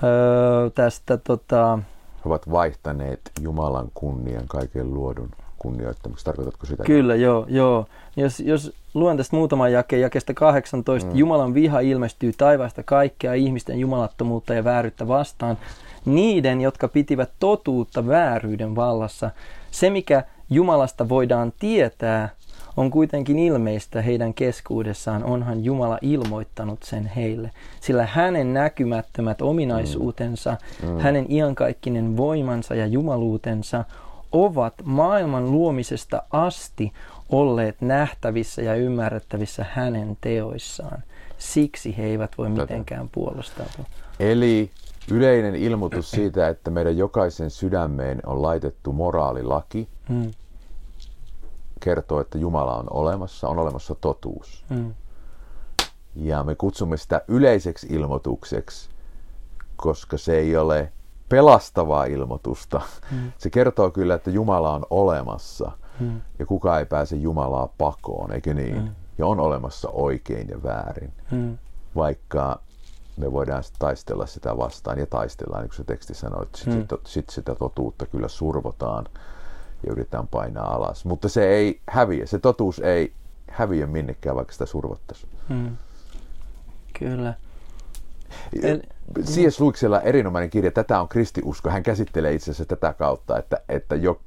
ää, 0.03 0.69
tästä 0.75 1.17
tota... 1.17 1.79
He 2.15 2.21
ovat 2.25 2.51
vaihtaneet 2.51 3.31
Jumalan 3.41 3.91
kunnian 3.93 4.47
kaiken 4.47 4.93
luodun 4.93 5.29
kunnioittamiseksi. 5.59 6.25
Tarkoitatko 6.25 6.65
sitä? 6.65 6.83
Kyllä, 6.83 7.15
joo. 7.15 7.45
joo. 7.49 7.85
Jos, 8.15 8.39
jos 8.39 8.73
luen 8.93 9.17
tästä 9.17 9.35
muutaman 9.35 9.71
jakeen, 9.71 10.01
jakeesta 10.01 10.33
18. 10.33 11.09
Mm. 11.09 11.17
Jumalan 11.17 11.53
viha 11.53 11.79
ilmestyy 11.79 12.33
taivaasta 12.33 12.83
kaikkea 12.83 13.33
ihmisten 13.33 13.79
jumalattomuutta 13.79 14.53
ja 14.53 14.63
vääryyttä 14.63 15.07
vastaan. 15.07 15.57
Niiden, 16.05 16.61
jotka 16.61 16.87
pitivät 16.87 17.29
totuutta 17.39 18.07
vääryyden 18.07 18.75
vallassa. 18.75 19.31
Se, 19.71 19.89
mikä 19.89 20.23
Jumalasta 20.49 21.09
voidaan 21.09 21.53
tietää, 21.59 22.29
on 22.77 22.91
kuitenkin 22.91 23.39
ilmeistä 23.39 24.01
heidän 24.01 24.33
keskuudessaan, 24.33 25.23
onhan 25.23 25.63
Jumala 25.63 25.97
ilmoittanut 26.01 26.83
sen 26.83 27.05
heille. 27.05 27.51
Sillä 27.81 28.05
hänen 28.05 28.53
näkymättömät 28.53 29.41
ominaisuutensa, 29.41 30.57
mm. 30.83 30.89
Mm. 30.89 30.99
hänen 30.99 31.31
iankaikkinen 31.31 32.17
voimansa 32.17 32.75
ja 32.75 32.87
jumaluutensa 32.87 33.85
ovat 34.31 34.73
maailman 34.83 35.51
luomisesta 35.51 36.23
asti 36.31 36.93
olleet 37.29 37.81
nähtävissä 37.81 38.61
ja 38.61 38.75
ymmärrettävissä 38.75 39.65
hänen 39.69 40.17
teoissaan. 40.21 41.03
Siksi 41.37 41.97
he 41.97 42.03
eivät 42.03 42.31
voi 42.37 42.49
mitenkään 42.49 43.09
puolustautua. 43.09 43.85
Eli 44.19 44.71
yleinen 45.11 45.55
ilmoitus 45.55 46.11
siitä, 46.11 46.47
että 46.47 46.71
meidän 46.71 46.97
jokaisen 46.97 47.49
sydämeen 47.49 48.21
on 48.25 48.41
laitettu 48.41 48.93
moraalilaki, 48.93 49.87
hmm. 50.09 50.31
Kertoo, 51.87 52.19
että 52.19 52.37
Jumala 52.37 52.77
on 52.77 52.85
olemassa, 52.89 53.47
on 53.47 53.59
olemassa 53.59 53.95
totuus. 53.95 54.65
Hmm. 54.69 54.93
Ja 56.15 56.43
me 56.43 56.55
kutsumme 56.55 56.97
sitä 56.97 57.21
yleiseksi 57.27 57.87
ilmoitukseksi, 57.89 58.89
koska 59.75 60.17
se 60.17 60.37
ei 60.37 60.57
ole 60.57 60.91
pelastavaa 61.29 62.05
ilmoitusta. 62.05 62.81
Hmm. 63.11 63.31
Se 63.41 63.49
kertoo 63.49 63.91
kyllä, 63.91 64.15
että 64.15 64.29
Jumala 64.29 64.73
on 64.73 64.85
olemassa 64.89 65.71
hmm. 65.99 66.21
ja 66.39 66.45
kukaan 66.45 66.79
ei 66.79 66.85
pääse 66.85 67.15
Jumalaa 67.15 67.73
pakoon, 67.77 68.31
eikö 68.31 68.53
niin? 68.53 68.81
Hmm. 68.81 68.95
Ja 69.17 69.27
on 69.27 69.39
olemassa 69.39 69.89
oikein 69.89 70.49
ja 70.49 70.63
väärin. 70.63 71.13
Hmm. 71.31 71.57
Vaikka 71.95 72.61
me 73.17 73.31
voidaan 73.31 73.63
taistella 73.79 74.25
sitä 74.25 74.57
vastaan 74.57 74.99
ja 74.99 75.05
taistellaan, 75.05 75.61
niin 75.61 75.69
kuin 75.69 75.77
se 75.77 75.83
teksti 75.83 76.13
sanoo, 76.13 76.43
että 76.43 76.57
sitten 76.57 76.97
hmm. 76.97 77.05
sit 77.05 77.29
sitä 77.29 77.55
totuutta 77.55 78.05
kyllä 78.05 78.27
survotaan 78.27 79.05
ja 79.85 79.91
yritetään 79.91 80.27
painaa 80.27 80.75
alas. 80.75 81.05
Mutta 81.05 81.29
se 81.29 81.47
ei 81.47 81.81
häviä, 81.89 82.25
se 82.25 82.39
totuus 82.39 82.79
ei 82.79 83.13
häviä 83.49 83.87
minnekään, 83.87 84.35
vaikka 84.35 84.53
sitä 84.53 84.65
survottaisiin. 84.65 85.31
Hmm. 85.49 85.77
Kyllä. 86.99 87.33
El... 88.63 88.81
C.S. 89.21 89.59
Luiksella 89.59 90.01
erinomainen 90.01 90.49
kirja, 90.49 90.71
Tätä 90.71 91.01
on 91.01 91.07
kristiusko. 91.07 91.69
Hän 91.69 91.83
käsittelee 91.83 92.33
itse 92.33 92.51
asiassa 92.51 92.65
tätä 92.65 92.93
kautta, 92.93 93.37
että, 93.37 93.57
että 93.69 93.95
jo, 93.95 94.21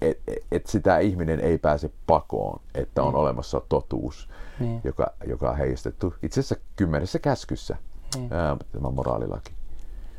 et, 0.00 0.20
et 0.52 0.66
sitä 0.66 0.98
ihminen 0.98 1.40
ei 1.40 1.58
pääse 1.58 1.90
pakoon, 2.06 2.60
että 2.74 3.02
on 3.02 3.12
mm. 3.12 3.18
olemassa 3.18 3.60
totuus, 3.68 4.28
niin. 4.60 4.80
joka, 4.84 5.06
joka 5.26 5.50
on 5.50 5.58
heijastettu 5.58 6.14
itse 6.22 6.40
asiassa 6.40 6.56
kymmenessä 6.76 7.18
käskyssä, 7.18 7.76
niin. 8.14 8.32
ää, 8.32 8.56
tämä 8.72 8.90
moraalilaki. 8.90 9.52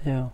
Joo. 0.05 0.31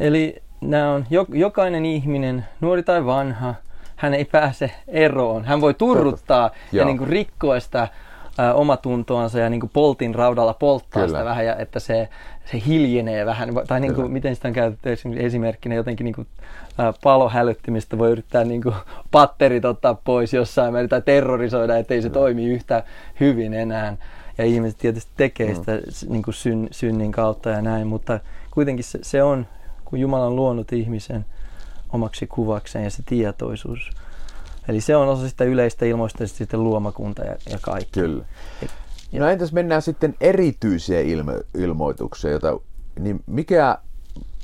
Eli 0.00 0.42
nämä 0.60 0.92
on 0.92 1.06
jokainen 1.32 1.84
ihminen, 1.84 2.44
nuori 2.60 2.82
tai 2.82 3.06
vanha, 3.06 3.54
hän 3.96 4.14
ei 4.14 4.24
pääse 4.24 4.70
eroon. 4.88 5.44
Hän 5.44 5.60
voi 5.60 5.74
turruttaa 5.74 6.50
ja 6.72 6.84
niin 6.84 6.98
kuin 6.98 7.10
rikkoa 7.10 7.60
sitä 7.60 7.88
omatuntoansa 8.54 9.38
ja 9.38 9.50
niin 9.50 9.60
kuin 9.60 9.70
poltin 9.72 10.14
raudalla 10.14 10.54
polttaa 10.54 11.02
Kyllä. 11.02 11.18
sitä 11.18 11.24
vähän, 11.24 11.46
ja 11.46 11.56
että 11.56 11.80
se, 11.80 12.08
se 12.52 12.62
hiljenee 12.66 13.26
vähän. 13.26 13.48
Tai 13.68 13.80
niin 13.80 13.94
kuin, 13.94 14.12
miten 14.12 14.36
sitä 14.36 14.48
on 14.48 14.54
käytetty 14.54 14.90
esimerkkinä 15.16 15.74
jotenkin 15.74 16.04
niin 16.04 16.14
kuin, 16.14 16.26
palohälyttimistä 17.02 17.98
voi 17.98 18.10
yrittää 18.10 18.44
niin 18.44 18.62
kuin, 18.62 18.74
patterit 19.10 19.64
ottaa 19.64 19.94
pois 19.94 20.34
jossain 20.34 20.72
määrin 20.72 20.88
tai 20.88 21.02
terrorisoida, 21.02 21.76
ettei 21.76 22.02
se 22.02 22.08
Kyllä. 22.08 22.20
toimi 22.20 22.44
yhtä 22.44 22.82
hyvin 23.20 23.54
enää. 23.54 23.96
Ja 24.38 24.44
ihmiset 24.44 24.78
tietysti 24.78 25.10
tekee 25.16 25.48
mm. 25.48 25.54
sitä 25.54 25.72
mm. 25.72 26.12
niin 26.12 26.22
kuin 26.22 26.34
syn, 26.34 26.68
synnin 26.70 27.12
kautta 27.12 27.50
ja 27.50 27.62
näin, 27.62 27.86
mutta 27.86 28.20
kuitenkin 28.50 28.84
se, 28.84 28.98
se 29.02 29.22
on, 29.22 29.46
kun 29.86 29.98
Jumala 29.98 30.26
on 30.26 30.36
luonut 30.36 30.72
ihmisen 30.72 31.26
omaksi 31.92 32.26
kuvakseen 32.26 32.84
ja 32.84 32.90
se 32.90 33.02
tietoisuus 33.06 33.90
Eli 34.68 34.80
se 34.80 34.96
on 34.96 35.08
osa 35.08 35.28
sitä 35.28 35.44
yleistä 35.44 35.84
ilmoista 35.84 36.26
sitten 36.26 36.64
luomakunta 36.64 37.24
ja, 37.24 37.36
ja 37.50 37.58
kaikki. 37.62 38.00
Kyllä. 38.00 38.24
Et, 38.62 38.70
ja... 39.12 39.20
No 39.20 39.28
entäs 39.28 39.52
mennään 39.52 39.82
sitten 39.82 40.14
erityisiä 40.20 41.00
ilmo- 41.00 41.44
ilmoituksia, 41.54 42.30
jota, 42.30 42.60
niin 43.00 43.20
mikä, 43.26 43.78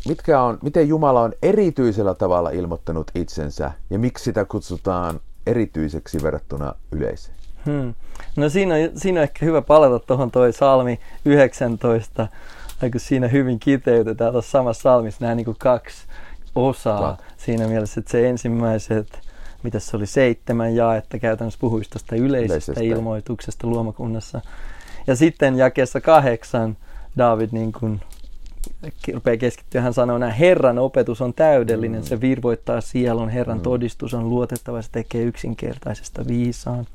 mitkä 0.08 0.42
on, 0.42 0.58
miten 0.62 0.88
Jumala 0.88 1.20
on 1.20 1.32
erityisellä 1.42 2.14
tavalla 2.14 2.50
ilmoittanut 2.50 3.10
itsensä 3.14 3.72
ja 3.90 3.98
miksi 3.98 4.24
sitä 4.24 4.44
kutsutaan 4.44 5.20
erityiseksi 5.46 6.22
verrattuna 6.22 6.74
yleiseen? 6.92 7.36
Hmm. 7.66 7.94
No 8.36 8.48
siinä 8.48 8.74
on, 8.74 8.80
siinä 9.00 9.20
on 9.20 9.22
ehkä 9.22 9.46
hyvä 9.46 9.62
palata 9.62 9.98
tuohon 9.98 10.30
toi 10.30 10.52
salmi 10.52 11.00
19, 11.24 12.28
kun 12.90 13.00
siinä 13.00 13.28
hyvin 13.28 13.58
kiteytetään 13.58 14.32
tuossa 14.32 14.50
samassa 14.50 14.82
salmissa 14.82 15.24
nämä 15.24 15.34
niin 15.34 15.44
kuin 15.44 15.56
kaksi 15.58 16.06
osaa. 16.54 16.98
Kla. 16.98 17.18
Siinä 17.36 17.68
mielessä, 17.68 18.00
että 18.00 18.10
se 18.10 18.28
ensimmäiset 18.28 19.32
mitä 19.62 19.78
se 19.78 19.96
oli, 19.96 20.06
seitsemän 20.06 20.76
jaetta 20.76 21.18
käytännössä 21.18 21.60
puhuisi 21.60 21.90
tuosta 21.90 22.16
yleisestä, 22.16 22.54
yleisestä 22.54 22.80
ilmoituksesta 22.80 23.66
luomakunnassa. 23.66 24.40
Ja 25.06 25.16
sitten 25.16 25.58
jakeessa 25.58 26.00
kahdeksan 26.00 26.76
David 27.18 27.48
niin 27.52 27.72
kuin 27.72 28.00
rupeaa 29.14 29.36
keskittyä, 29.36 29.80
hän 29.80 29.94
sanoo 29.94 30.18
näin, 30.18 30.32
Herran 30.32 30.78
opetus 30.78 31.20
on 31.20 31.34
täydellinen, 31.34 32.00
mm. 32.00 32.06
se 32.06 32.20
virvoittaa 32.20 32.80
sielun, 32.80 33.28
Herran 33.28 33.58
mm. 33.58 33.62
todistus 33.62 34.14
on 34.14 34.30
luotettava, 34.30 34.82
se 34.82 34.88
tekee 34.92 35.22
yksinkertaisesta 35.22 36.26
viisaan. 36.26 36.86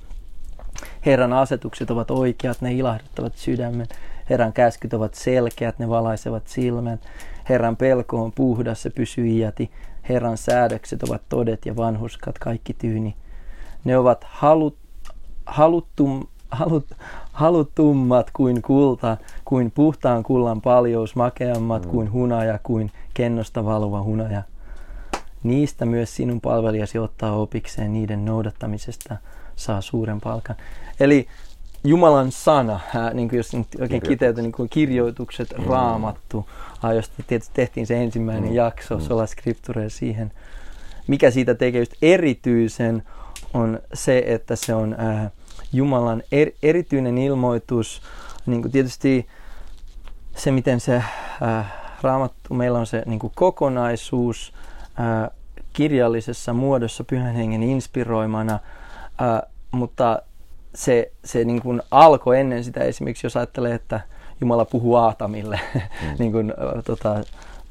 Herran 1.06 1.34
asetukset 1.34 1.91
ovat 1.91 2.12
oikeat, 2.12 2.62
ne 2.62 2.74
ilahduttavat 2.74 3.36
sydämen. 3.36 3.88
Herran 4.29 4.53
käskyt 4.53 4.93
ovat 4.93 5.13
selkeät, 5.13 5.79
ne 5.79 5.89
valaisevat 5.89 6.48
silmät. 6.48 7.01
Herran 7.50 7.77
pelko 7.77 8.24
on 8.24 8.31
puhdas, 8.31 8.81
se 8.81 8.89
pysyy 8.89 9.27
iäti. 9.27 9.72
Herran 10.10 10.38
säädökset 10.38 11.03
ovat 11.03 11.22
todet 11.29 11.65
ja 11.65 11.75
vanhuskat, 11.75 12.39
kaikki 12.39 12.74
tyyni. 12.74 13.15
Ne 13.84 13.98
ovat 13.98 14.24
halut, 14.24 14.77
haluttum, 15.46 16.27
halut, 16.51 16.86
haluttummat 17.31 18.31
kuin 18.34 18.62
kulta, 18.62 19.17
kuin 19.46 19.72
puhtaan 19.72 20.24
kullan 20.24 20.62
paljous, 20.62 21.15
makeammat 21.15 21.86
mm. 21.86 21.91
kuin 21.91 22.12
hunaja, 22.12 22.60
kuin 22.63 22.91
kennosta 23.13 23.65
valuva 23.65 24.03
hunaja. 24.03 24.43
Niistä 25.43 25.86
myös 25.86 26.15
sinun 26.15 26.41
palvelijasi 26.41 27.00
ottaa 27.00 27.36
opikseen 27.36 27.93
niiden 27.93 28.25
noudattamisesta 28.25 29.17
saa 29.55 29.81
suuren 29.81 30.22
palkan. 30.22 30.55
Eli 31.00 31.27
Jumalan 31.84 32.31
sana, 32.31 32.79
ää, 32.96 33.13
niin 33.13 33.29
kuin 33.29 33.38
jos 33.38 33.53
nyt 33.53 33.67
oikein 33.81 34.01
kiteytä, 34.01 34.41
niin 34.41 34.51
kuin 34.51 34.69
kirjoitukset, 34.69 35.53
mm. 35.57 35.65
raamattu, 35.65 36.50
ää, 36.84 36.93
josta 36.93 37.24
tietysti 37.27 37.53
tehtiin 37.53 37.88
se 37.88 38.03
ensimmäinen 38.03 38.50
mm. 38.50 38.55
jakso, 38.55 38.96
mm. 38.96 39.01
Sola 39.01 39.25
Scripture 39.25 39.89
siihen. 39.89 40.31
Mikä 41.07 41.31
siitä 41.31 41.55
tekee 41.55 41.81
just 41.81 41.93
erityisen 42.01 43.03
on 43.53 43.79
se, 43.93 44.24
että 44.25 44.55
se 44.55 44.75
on 44.75 44.96
ää, 44.98 45.31
Jumalan 45.74 46.24
er, 46.31 46.51
erityinen 46.63 47.17
ilmoitus. 47.17 48.01
Niin 48.46 48.62
kuin 48.62 48.72
tietysti 48.72 49.27
se, 50.36 50.51
miten 50.51 50.79
se 50.79 51.03
ää, 51.41 51.69
raamattu, 52.01 52.53
meillä 52.53 52.79
on 52.79 52.88
se 52.88 53.03
niin 53.05 53.19
kuin 53.19 53.34
kokonaisuus 53.36 54.53
ää, 54.98 55.31
kirjallisessa 55.74 56.53
muodossa 56.53 57.03
pyhän 57.03 57.36
hengen 57.36 57.63
inspiroimana, 57.63 58.60
ää, 59.17 59.43
mutta 59.72 60.22
se, 60.77 61.12
se 61.25 61.43
niin 61.43 61.62
kuin 61.62 61.81
alkoi 61.91 62.39
ennen 62.39 62.63
sitä 62.63 62.79
esimerkiksi, 62.79 63.25
jos 63.25 63.38
ajattelee, 63.38 63.75
että 63.75 64.00
Jumala 64.41 64.65
puhuu 64.65 64.96
Aatamille, 64.96 65.60
mm. 65.75 65.81
niin 66.19 66.31
kuin, 66.31 66.53
tota, 66.86 67.24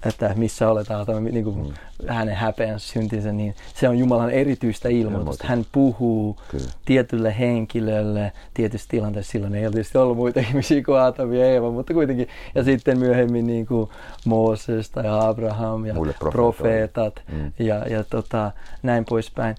että 0.07 0.33
missä 0.37 0.69
olet 0.69 0.91
Aatami, 0.91 1.31
niin 1.31 1.45
kuin 1.45 1.57
mm. 1.57 1.73
hänen 2.09 2.35
häpeänsä, 2.35 2.89
syntinsä, 2.89 3.33
niin 3.33 3.55
se 3.75 3.89
on 3.89 3.99
Jumalan 3.99 4.31
erityistä 4.31 4.89
ilmoitusta. 4.89 5.47
Hän 5.47 5.67
puhuu 5.73 6.37
Kyllä. 6.49 6.65
tietylle 6.85 7.39
henkilölle 7.39 8.33
tietyssä 8.55 8.89
tilanteessa. 8.91 9.33
Silloin 9.33 9.55
ei 9.55 9.67
ole 9.67 9.73
tietysti 9.73 9.99
ollut 9.99 10.17
muita 10.17 10.41
ihmisiä 10.49 10.83
kuin 10.83 10.99
Aatami 10.99 11.41
ja 11.41 11.47
Eeva, 11.47 11.71
mutta 11.71 11.95
kuitenkin. 11.95 12.29
Ja 12.55 12.65
sitten 12.65 12.99
myöhemmin 12.99 13.47
niin 13.47 13.67
kuin 13.67 13.91
Mooses 14.25 14.91
tai 14.91 15.05
Abraham 15.09 15.87
ja 15.87 15.95
profeetat 16.33 17.23
mm. 17.33 17.53
ja, 17.59 17.89
ja 17.89 18.05
tota, 18.05 18.53
näin 18.83 19.05
poispäin. 19.05 19.57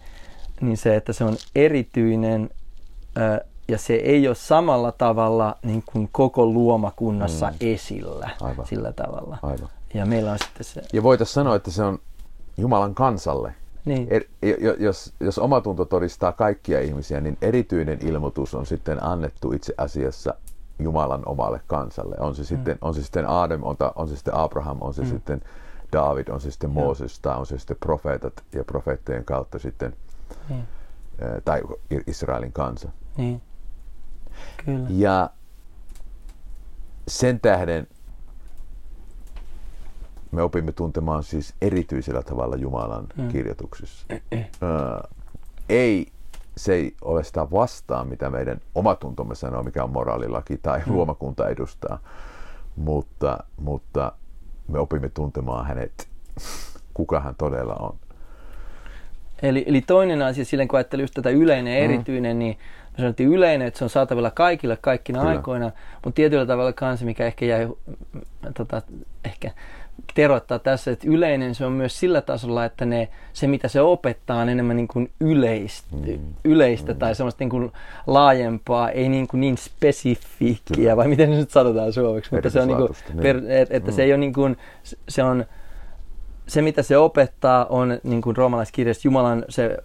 Niin 0.62 0.78
se, 0.78 0.96
että 0.96 1.14
se 1.14 1.24
on 1.24 1.36
erityinen 1.56 2.50
ja 3.68 3.78
se 3.78 3.94
ei 3.94 4.28
ole 4.28 4.36
samalla 4.36 4.92
tavalla 4.92 5.56
niin 5.64 5.84
kuin 5.86 6.10
koko 6.12 6.46
luomakunnassa 6.46 7.48
mm. 7.48 7.56
esillä 7.60 8.30
Aivan. 8.42 8.66
sillä 8.66 8.94
tavalla. 8.94 9.38
Aivan. 9.44 9.70
Ja 9.94 10.06
meillä 10.06 10.32
on 10.32 10.40
sitten 10.40 10.64
se... 10.64 10.82
Ja 10.94 11.04
voitaisiin 11.04 11.34
sanoa, 11.34 11.56
että 11.56 11.72
se 11.72 11.84
on 11.84 12.00
Jumalan 12.58 12.96
kansalle. 12.96 13.54
Niin. 13.86 14.08
Er, 14.10 14.24
jos, 14.80 15.14
jos 15.20 15.40
omatunto 15.40 15.86
todistaa 15.86 16.32
kaikkia 16.32 16.82
ihmisiä, 16.82 17.22
niin 17.22 17.38
erityinen 17.42 18.00
ilmoitus 18.02 18.56
on 18.56 18.66
sitten 18.66 19.04
annettu 19.04 19.52
itse 19.52 19.74
asiassa 19.78 20.34
Jumalan 20.80 21.24
omalle 21.26 21.62
kansalle. 21.68 22.16
On 22.20 22.36
se 22.36 22.44
sitten, 22.44 22.74
mm. 22.74 22.80
on 22.88 22.94
se 22.94 23.04
sitten 23.04 23.28
Adam, 23.28 23.64
on, 23.64 23.78
ta, 23.78 23.92
on 23.96 24.08
se 24.08 24.16
sitten 24.16 24.34
Abraham, 24.34 24.78
on 24.82 24.94
se 24.94 25.02
mm. 25.02 25.10
sitten 25.10 25.42
David, 25.94 26.28
on 26.28 26.42
se 26.42 26.52
sitten 26.52 26.70
Mooses 26.70 27.20
tai 27.20 27.38
on 27.38 27.46
se 27.46 27.58
sitten 27.58 27.78
profeetat 27.80 28.44
ja 28.54 28.64
profeettojen 28.64 29.26
kautta 29.26 29.60
sitten, 29.60 29.96
Niin. 30.50 30.64
ää, 31.22 31.42
tai 31.46 31.62
Israelin 32.08 32.54
kansa. 32.54 32.90
Niin. 33.18 33.42
Kyllä. 34.66 34.88
Ja 34.90 35.30
sen 37.08 37.40
tähden 37.40 37.88
me 40.32 40.42
opimme 40.42 40.72
tuntemaan 40.72 41.24
siis 41.24 41.54
erityisellä 41.62 42.22
tavalla 42.22 42.56
Jumalan 42.56 43.08
Mm. 43.18 43.28
kirjoituksissa. 43.28 44.06
Ää, 44.62 45.08
ei, 45.70 46.08
se 46.58 46.74
ei 46.74 46.96
ole 47.02 47.24
sitä 47.24 47.52
vastaan, 47.52 48.08
mitä 48.08 48.30
meidän 48.30 48.62
omatuntomme 48.76 49.36
sanoo, 49.36 49.64
mikä 49.64 49.84
on 49.84 49.90
moraalilaki 49.92 50.58
tai 50.58 50.80
Mm. 50.86 50.94
luomakunta 50.94 51.50
edustaa, 51.50 52.00
mutta, 52.76 53.38
mutta 53.58 54.12
me 54.68 54.80
opimme 54.80 55.10
tuntemaan 55.10 55.66
hänet, 55.66 56.08
kuka 56.94 57.20
hän 57.20 57.36
todella 57.36 57.76
on. 57.76 57.96
Eli, 59.42 59.64
eli 59.68 59.82
toinen 59.82 60.22
asia, 60.22 60.46
silleen 60.46 60.68
kun 60.68 60.78
ajattelin 60.78 61.04
just 61.04 61.14
tätä 61.14 61.30
yleinen 61.30 61.74
ja 61.82 61.88
Mm. 61.88 61.94
erityinen, 61.94 62.40
niin 62.40 62.58
me 62.98 63.02
sanottiin 63.02 63.30
yleinen, 63.30 63.68
että 63.68 63.78
se 63.78 63.84
on 63.84 63.90
saatavilla 63.90 64.32
kaikille 64.32 64.78
kaikkina 64.82 65.20
Kyllä. 65.20 65.32
aikoina, 65.32 65.72
mutta 66.06 66.16
tietyllä 66.16 66.46
tavalla 66.46 66.74
kanssa, 66.74 67.06
mikä 67.06 67.26
ehkä 67.26 67.46
jäi 67.46 67.66
mm, 67.66 68.22
tota, 68.54 68.82
ehkä 69.26 69.52
teroittaa 70.16 70.60
tässä, 70.60 70.92
että 70.92 71.08
yleinen 71.10 71.56
se 71.56 71.66
on 71.66 71.72
myös 71.72 72.00
sillä 72.00 72.22
tasolla, 72.22 72.66
että 72.66 72.86
ne, 72.86 73.10
se 73.34 73.48
mitä 73.48 73.68
se 73.68 73.82
opettaa 73.82 74.42
on 74.42 74.50
enemmän 74.50 74.76
niin 74.76 74.88
kuin 74.88 75.12
yleistä, 75.20 75.88
Mm. 75.92 76.20
yleistä 76.44 76.94
tai 76.94 77.16
semmoista 77.16 77.42
niin 77.44 77.50
kuin 77.50 77.72
laajempaa, 78.08 78.90
ei 78.90 79.10
niin, 79.10 79.28
kuin 79.28 79.42
niin 79.42 79.58
spesifiikkiä, 79.58 80.98
vai 80.98 81.08
miten 81.08 81.30
se 81.30 81.36
nyt 81.36 81.50
sanotaan 81.52 81.94
suomeksi, 81.94 82.36
mutta 82.36 82.50
se 82.50 82.62
on 82.62 82.68
niin 82.68 82.78
kuin, 82.78 82.90
per, 83.22 83.42
niin. 83.42 83.52
et, 83.52 83.68
että 83.72 83.92
se 83.92 84.04
ei 84.04 84.12
ole 84.12 84.18
niin 84.18 84.34
kuin, 84.34 84.58
se 85.10 85.24
on 85.24 85.46
se, 86.48 86.62
mitä 86.62 86.84
se 86.84 86.98
opettaa, 86.98 87.66
on 87.66 88.00
niin 88.04 88.22
kuin 88.22 88.38
roomalaiskirjassa 88.38 89.08
Jumalan 89.08 89.46
se 89.50 89.78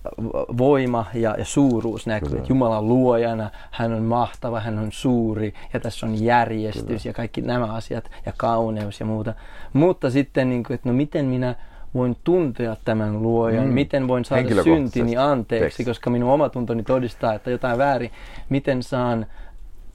voima 0.58 1.04
ja, 1.14 1.34
ja 1.38 1.44
suuruus 1.44 2.06
näkyy. 2.06 2.28
Kyllä. 2.28 2.44
Jumalan 2.48 2.88
luojana, 2.88 3.50
hän 3.70 3.92
on 3.92 4.02
mahtava, 4.02 4.60
hän 4.60 4.78
on 4.78 4.92
suuri 4.92 5.54
ja 5.72 5.80
tässä 5.80 6.06
on 6.06 6.24
järjestys 6.24 6.84
Kyllä. 6.84 7.00
ja 7.04 7.12
kaikki 7.12 7.40
nämä 7.40 7.64
asiat 7.64 8.10
ja 8.26 8.32
kauneus 8.36 9.00
ja 9.00 9.06
muuta. 9.06 9.34
Mutta 9.72 10.10
sitten, 10.10 10.48
niin 10.48 10.62
kuin, 10.64 10.74
että 10.74 10.88
no 10.88 10.94
miten 10.94 11.24
minä 11.24 11.54
voin 11.94 12.16
tuntea 12.24 12.76
tämän 12.84 13.22
luojan, 13.22 13.66
Mm. 13.66 13.72
miten 13.74 14.08
voin 14.08 14.24
saada 14.24 14.62
syntini 14.64 15.16
anteeksi, 15.16 15.84
koska 15.84 16.10
minun 16.10 16.30
omatuntoni 16.30 16.82
todistaa, 16.82 17.34
että 17.34 17.50
jotain 17.50 17.78
väärin. 17.78 18.10
Miten 18.48 18.82
saan 18.82 19.26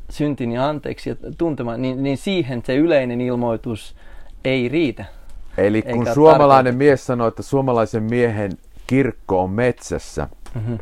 syntini 0.10 0.58
anteeksi 0.58 1.10
ja 1.10 1.15
tuntemaan, 1.38 1.82
niin, 1.82 2.03
niin 2.03 2.17
siihen 2.17 2.62
se 2.65 2.75
yleinen 2.75 3.21
ilmoitus 3.21 3.95
ei 4.45 4.69
riitä. 4.69 5.06
Eli 5.58 5.82
kun 5.82 5.91
Eikä 6.02 6.13
suomalainen 6.13 6.74
tarkoita- 6.74 6.78
mies 6.78 7.06
sanoo, 7.06 7.28
että 7.28 7.43
suomalaisen 7.43 8.04
miehen 8.04 8.52
kirkko 8.88 9.43
on 9.43 9.50
metsässä, 9.50 10.28
Mhm. 10.56 10.74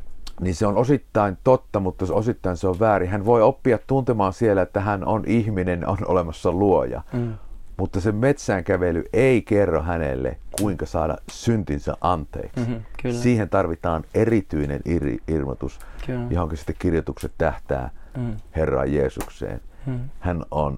niin 0.41 0.55
se 0.55 0.67
on 0.67 0.77
osittain 0.77 1.37
totta, 1.43 1.79
mutta 1.79 2.05
osittain 2.09 2.57
se 2.57 2.67
on 2.67 2.79
väärin. 2.79 3.09
Hän 3.09 3.25
voi 3.25 3.41
oppia 3.41 3.79
tuntemaan 3.87 4.33
siellä, 4.33 4.61
että 4.61 4.79
hän 4.81 5.05
on 5.07 5.23
ihminen, 5.27 5.87
on 5.87 5.97
olemassa 6.07 6.51
luoja. 6.51 7.01
Mm. 7.13 7.33
Mutta 7.77 8.01
se 8.01 8.11
metsään 8.11 8.63
kävely 8.63 9.03
ei 9.13 9.41
kerro 9.41 9.81
hänelle, 9.81 10.37
kuinka 10.61 10.85
saada 10.85 11.17
syntinsä 11.31 11.93
anteeksi. 12.01 12.59
Mhm, 12.59 12.73
kyllä. 13.01 13.15
Siihen 13.19 13.49
tarvitaan 13.49 14.03
erityinen 14.13 14.79
iri, 14.85 15.17
ilmoitus, 15.27 15.79
Kyllä. 16.05 16.27
johonkin 16.29 16.57
sitten 16.57 16.75
kirjoitukset 16.79 17.31
tähtää 17.37 17.89
Mm. 18.17 18.35
Herraan 18.55 18.93
Jeesukseen. 18.93 19.61
Mm. 19.85 19.99
Hän 20.19 20.43
on, 20.51 20.77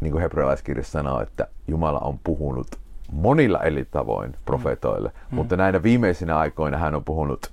niin 0.00 0.12
kuin 0.12 0.22
hebrealaiskirja 0.22 0.84
sanoo, 0.84 1.20
että 1.20 1.46
Jumala 1.68 1.98
on 1.98 2.18
puhunut 2.24 2.66
monilla 3.12 3.60
eri 3.60 3.84
tavoin 3.84 4.36
profeetoille, 4.44 5.08
mm. 5.08 5.34
mutta 5.36 5.56
näinä 5.56 5.82
viimeisinä 5.82 6.38
aikoina 6.38 6.78
hän 6.78 6.94
on 6.94 7.04
puhunut 7.04 7.52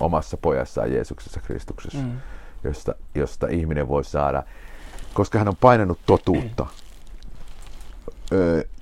omassa 0.00 0.36
pojassaan 0.36 0.92
Jeesuksessa 0.92 1.40
Kristuksessa, 1.40 1.98
Mm. 1.98 2.12
josta, 2.64 2.94
josta 3.14 3.46
ihminen 3.46 3.88
voi 3.88 4.04
saada, 4.04 4.42
koska 5.14 5.38
hän 5.38 5.48
on 5.48 5.56
painanut 5.60 5.98
totuutta. 6.06 6.66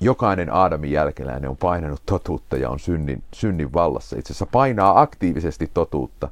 Jokainen 0.00 0.54
Aadamin 0.54 0.90
jälkeläinen 0.90 1.50
on 1.50 1.56
painanut 1.56 2.02
totuutta 2.06 2.56
ja 2.56 2.70
on 2.70 2.78
synnin, 2.78 3.22
synnin 3.34 3.72
vallassa. 3.72 4.16
Itse 4.18 4.32
asiassa 4.32 4.46
painaa 4.46 5.00
aktiivisesti 5.00 5.70
totuutta. 5.74 6.28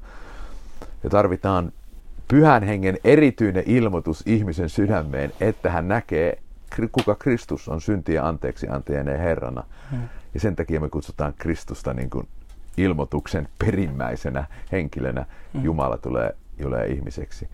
Ja 1.05 1.11
tarvitaan 1.11 1.73
pyhän 2.29 2.63
hengen 2.63 2.99
erityinen 3.05 3.65
ilmoitus 3.67 4.23
ihmisen 4.27 4.69
sydämeen, 4.69 5.33
että 5.41 5.71
hän 5.71 5.89
näkee, 5.89 6.42
kuka 6.93 7.15
Kristus 7.15 7.69
on 7.69 7.81
syntiä 7.81 8.27
anteeksi 8.27 8.69
antajaneen 8.69 9.21
Herrana. 9.21 9.65
Mm. 9.93 10.09
Ja 10.35 10.41
sen 10.41 10.57
takia 10.57 10.81
me 10.81 10.89
kutsutaan 10.89 11.35
Kristusta 11.39 11.95
niin 11.95 12.11
kuin 12.11 12.29
ilmoituksen 12.77 13.49
perimmäisenä 13.59 14.45
henkilönä. 14.73 15.27
Mm. 15.55 15.65
Jumala 15.65 15.99
tulee, 15.99 16.35
tulee 16.63 16.87
ihmiseksi. 16.87 17.49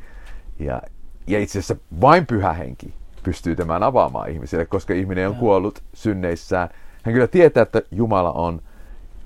Ja, 0.59 0.83
ja 1.27 1.39
itse 1.39 1.59
asiassa 1.59 1.77
vain 2.01 2.27
pyhä 2.27 2.53
henki 2.53 2.95
pystyy 3.23 3.57
tämän 3.57 3.83
avaamaan 3.83 4.31
ihmiselle, 4.31 4.65
koska 4.67 4.95
ihminen 4.95 5.29
on 5.29 5.35
kuollut 5.35 5.83
synneissään. 5.95 6.69
Hän 7.03 7.13
kyllä 7.13 7.27
tietää, 7.27 7.63
että 7.63 7.83
Jumala 7.91 8.33
on, 8.33 8.63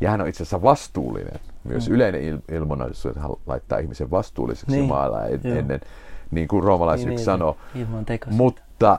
ja 0.01 0.11
hän 0.11 0.21
on 0.21 0.29
itse 0.29 0.43
asiassa 0.43 0.63
vastuullinen. 0.63 1.41
Myös 1.65 1.89
Mm. 1.89 1.95
yleinen 1.95 2.21
il- 2.39 2.55
ilmoitus, 2.55 3.07
että 3.07 3.21
hän 3.21 3.31
laittaa 3.47 3.79
ihmisen 3.79 4.11
vastuulliseksi 4.11 4.71
Niin, 4.71 4.81
Jumala 4.85 5.25
en, 5.27 5.41
ennen, 5.45 5.81
niin 6.31 6.49
kuin 6.49 6.65
roomalaisyksi 6.65 7.09
Niin, 7.09 7.17
niin, 7.17 7.25
sanoo. 7.25 7.57
Tekosyitä. 8.07 8.37
Mutta, 8.37 8.99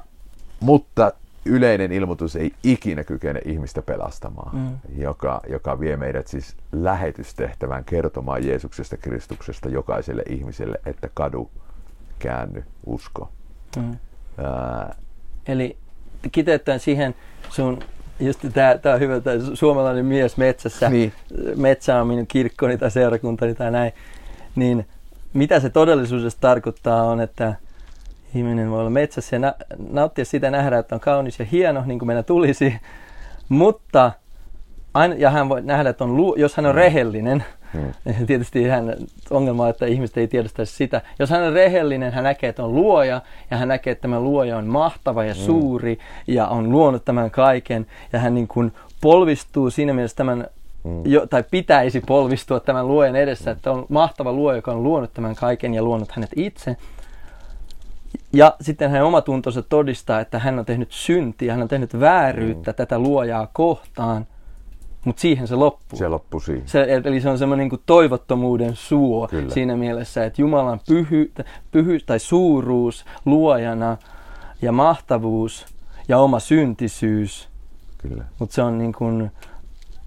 mutta 0.64 1.12
yleinen 1.46 1.92
ilmoitus 1.92 2.36
ei 2.36 2.52
ikinä 2.64 3.04
kykene 3.04 3.40
ihmistä 3.46 3.82
pelastamaan, 3.82 4.56
Mm. 4.56 5.02
joka, 5.02 5.42
joka 5.50 5.80
vie 5.80 5.98
meidät 5.98 6.28
siis 6.28 6.56
lähetystehtävään 6.72 7.84
kertomaan 7.86 8.48
Jeesuksesta 8.48 8.98
Kristuksesta 8.98 9.70
jokaiselle 9.70 10.24
ihmiselle, 10.30 10.78
että 10.86 11.10
kadu, 11.14 11.50
käänny, 12.20 12.64
usko. 12.86 13.30
Mm. 13.78 13.98
Ää, 14.38 14.96
Eli 15.48 15.78
kiteyttäen 16.32 16.80
siihen 16.80 17.16
sun, 17.50 17.80
just 18.20 18.40
tää, 18.54 18.78
tää 18.78 18.94
on 18.94 19.00
hyvä, 19.00 19.20
tää 19.20 19.34
suomalainen 19.54 20.06
mies 20.06 20.38
metsässä, 20.38 20.90
Niin. 20.90 21.14
metsä 21.56 22.02
on 22.02 22.08
minun 22.08 22.28
kirkkoni 22.28 22.78
tai 22.78 22.92
seurakuntani 22.92 23.56
tai 23.56 23.72
näin, 23.72 23.92
niin 24.56 24.88
mitä 25.34 25.60
se 25.60 25.70
todellisuudessa 25.70 26.40
tarkoittaa 26.42 27.04
on, 27.04 27.22
että 27.22 27.56
ihminen 28.36 28.72
voi 28.72 28.80
olla 28.80 28.90
metsässä 28.90 29.36
ja 29.36 29.40
na- 29.40 29.54
nauttia 29.92 30.26
sitä 30.26 30.52
nähdä, 30.52 30.78
että 30.78 30.96
on 30.96 31.02
kaunis 31.02 31.40
ja 31.40 31.46
hieno, 31.46 31.84
niin 31.86 32.00
kuin 32.00 32.08
meidän 32.08 32.26
tulisi, 32.26 32.76
mutta 33.50 34.12
aina, 34.94 35.16
ja 35.16 35.30
hän 35.30 35.50
voi 35.50 35.62
nähdä, 35.62 35.90
että 35.90 36.04
on, 36.04 36.18
lu- 36.18 36.36
jos 36.36 36.58
hän 36.58 36.66
on 36.66 36.76
rehellinen, 36.76 37.44
Hmm. 37.74 37.94
Tietysti 38.28 38.68
hän, 38.68 38.96
ongelma 39.32 39.64
on, 39.64 39.70
että 39.70 39.86
ihmiset 39.86 40.18
ei 40.18 40.28
tiedostaisi 40.28 40.76
sitä. 40.76 41.02
Jos 41.20 41.30
hän 41.30 41.44
on 41.44 41.54
rehellinen, 41.54 42.14
hän 42.14 42.24
näkee, 42.24 42.50
että 42.50 42.64
on 42.64 42.76
luoja 42.76 43.22
ja 43.52 43.58
hän 43.58 43.68
näkee, 43.68 43.92
että 43.92 44.02
tämä 44.02 44.20
luoja 44.20 44.58
on 44.58 44.68
mahtava 44.68 45.24
ja 45.24 45.36
suuri 45.36 46.00
ja 46.28 46.48
on 46.48 46.72
luonut 46.72 47.06
tämän 47.06 47.32
kaiken 47.32 47.88
ja 48.14 48.20
hän 48.20 48.34
niin 48.34 48.48
kuin 48.48 48.72
polvistuu 49.02 49.70
siinä 49.70 49.94
mielessä 49.94 50.18
tämän, 50.18 50.48
Mm. 50.84 51.02
jo, 51.06 51.28
tai 51.28 51.44
pitäisi 51.52 52.02
polvistua 52.08 52.60
tämän 52.60 52.88
luojan 52.88 53.16
edessä, 53.16 53.52
että 53.52 53.72
on 53.72 53.86
mahtava 53.90 54.34
luoja, 54.34 54.56
joka 54.56 54.72
on 54.72 54.84
luonut 54.84 55.14
tämän 55.14 55.36
kaiken 55.36 55.74
ja 55.74 55.84
luonut 55.84 56.12
hänet 56.12 56.30
itse. 56.36 56.78
Ja 58.34 58.56
sitten 58.62 58.90
hänen 58.90 59.04
omatuntonsa 59.06 59.62
todistaa, 59.62 60.20
että 60.20 60.40
hän 60.40 60.60
on 60.60 60.66
tehnyt 60.66 60.92
syntiä, 60.92 61.54
hän 61.54 61.62
on 61.62 61.68
tehnyt 61.68 62.00
vääryyttä 62.00 62.72
Mm. 62.72 62.76
tätä 62.76 63.00
luojaa 63.00 63.48
kohtaan, 63.54 64.28
mutta 65.06 65.22
siihen 65.22 65.48
se 65.48 65.56
loppuu. 65.56 66.00
Se 66.00 66.08
loppui 66.08 66.42
siihen. 66.42 66.68
Se, 66.68 66.88
eli 67.06 67.22
se 67.22 67.30
on 67.30 67.38
semmoinen 67.38 67.68
niin 67.68 67.82
toivottomuuden 67.86 68.76
suo 68.76 69.28
Kyllä. 69.28 69.50
siinä 69.54 69.76
mielessä, 69.78 70.26
että 70.26 70.42
Jumalan 70.42 70.80
pyhy, 70.88 71.32
pyhy 71.72 72.00
tai 72.06 72.20
suuruus 72.20 73.06
luojana 73.26 73.98
ja 74.62 74.72
mahtavuus 74.72 75.66
ja 76.08 76.18
oma 76.18 76.40
syntisyys, 76.40 77.50
Kyllä. 77.98 78.24
mutta 78.40 78.56
se 78.56 78.62
on 78.62 78.78
niin 78.78 78.94
kuin, 78.94 79.32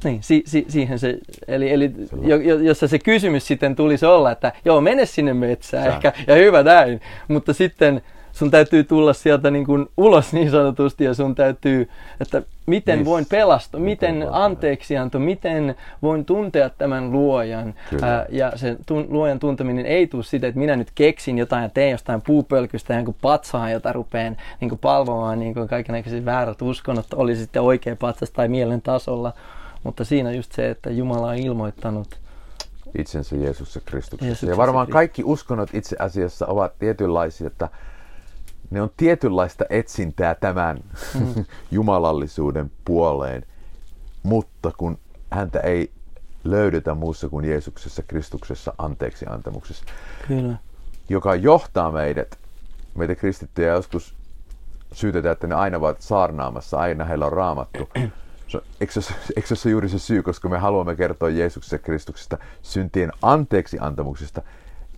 niin, 0.04 0.22
si, 0.22 0.42
si, 0.46 0.64
siihen 0.68 0.98
se, 0.98 1.18
eli, 1.48 1.70
eli 1.72 1.92
jo, 2.22 2.36
jo, 2.36 2.58
jossa 2.58 2.88
se 2.88 2.98
kysymys 2.98 3.46
sitten 3.46 3.76
tulisi 3.76 4.06
olla, 4.06 4.30
että 4.30 4.52
joo, 4.64 4.80
mene 4.80 5.06
sinne 5.06 5.34
metsään 5.34 5.84
Sä. 5.84 5.90
ehkä, 5.94 6.12
ja 6.26 6.34
hyvä 6.34 6.62
näin, 6.62 7.00
mutta 7.28 7.52
sitten 7.52 8.02
sun 8.36 8.50
täytyy 8.50 8.84
tulla 8.84 9.12
sieltä 9.12 9.50
niin 9.50 9.66
kuin 9.66 9.86
ulos 9.96 10.32
niin 10.32 10.50
sanotusti 10.50 11.04
ja 11.04 11.14
sun 11.14 11.34
täytyy, 11.34 11.88
että 12.20 12.42
miten 12.66 12.98
Niin, 12.98 13.06
voin 13.06 13.26
pelastua, 13.30 13.80
miten 13.80 14.14
miten 14.14 14.34
anteeksianto, 14.34 15.18
miten 15.18 15.74
voin 16.02 16.24
tuntea 16.24 16.70
tämän 16.70 17.12
luojan. 17.12 17.74
Kyllä. 17.90 18.06
Ää, 18.06 18.26
ja 18.28 18.52
se 18.56 18.76
tun, 18.86 19.06
luojan 19.08 19.38
tunteminen 19.38 19.86
ei 19.86 20.06
tule 20.06 20.22
siitä, 20.22 20.46
että 20.46 20.58
minä 20.58 20.76
nyt 20.76 20.90
keksin 20.94 21.38
jotain 21.38 21.62
ja 21.62 21.68
teen 21.68 21.90
jostain 21.90 22.22
puupölkystä 22.22 22.94
ja 22.94 23.02
patsaan, 23.22 23.72
jota 23.72 23.92
rupeen 23.92 24.36
niin 24.60 24.68
kuin 24.68 24.78
palvomaan 24.78 25.38
niin 25.38 25.54
kuin 25.54 25.68
kaikenlaiset 25.68 26.24
väärät 26.24 26.62
uskonnot, 26.62 27.06
oli 27.14 27.36
sitten 27.36 27.62
oikea 27.62 27.96
patsas 27.96 28.30
tai 28.30 28.48
mielen 28.48 28.82
tasolla. 28.82 29.32
Mutta 29.82 30.04
siinä 30.04 30.32
just 30.32 30.52
se, 30.52 30.70
että 30.70 30.90
Jumala 30.90 31.28
on 31.28 31.36
ilmoittanut 31.36 32.08
itsensä 32.98 33.36
Jeesuksessa 33.36 33.80
Kristuksessa. 33.84 34.26
Jeesuksessa 34.26 34.52
ja 34.52 34.56
varmaan 34.56 34.86
kaikki 34.86 35.22
uskonnot 35.24 35.74
itse 35.74 35.96
asiassa 35.98 36.46
ovat 36.46 36.72
tietynlaisia, 36.78 37.46
että 37.46 37.68
ne 38.70 38.82
on 38.82 38.90
tietynlaista 38.96 39.64
etsintää 39.70 40.34
tämän 40.34 40.78
Mm. 41.14 41.44
jumalallisuuden 41.70 42.70
puoleen, 42.84 43.46
mutta 44.22 44.72
kun 44.76 44.98
häntä 45.30 45.60
ei 45.60 45.92
löydetä 46.44 46.94
muussa 46.94 47.28
kuin 47.28 47.44
Jeesuksessa 47.44 48.02
Kristuksessa 48.02 48.74
anteeksi 48.78 49.26
antamuksessa, 49.30 49.84
Kyllä. 50.28 50.56
joka 51.08 51.34
johtaa 51.34 51.92
meidät, 51.92 52.38
meitä 52.94 53.14
kristittyjä 53.14 53.72
joskus 53.72 54.14
syytetään, 54.92 55.32
että 55.32 55.46
ne 55.46 55.54
aina 55.54 55.78
ovat 55.78 56.02
saarnaamassa, 56.02 56.78
aina 56.78 57.04
heillä 57.04 57.26
on 57.26 57.32
raamattu. 57.32 57.88
Se, 58.48 58.60
eikö, 58.80 59.00
se, 59.00 59.14
eikö 59.36 59.56
se 59.56 59.68
ole 59.68 59.72
juuri 59.72 59.88
se 59.88 59.98
syy, 59.98 60.22
koska 60.22 60.48
me 60.48 60.58
haluamme 60.58 60.96
kertoa 60.96 61.28
Jeesuksesta 61.28 61.78
Kristuksesta 61.78 62.38
syntien 62.62 63.12
anteeksi 63.22 63.78
antamuksesta, 63.80 64.42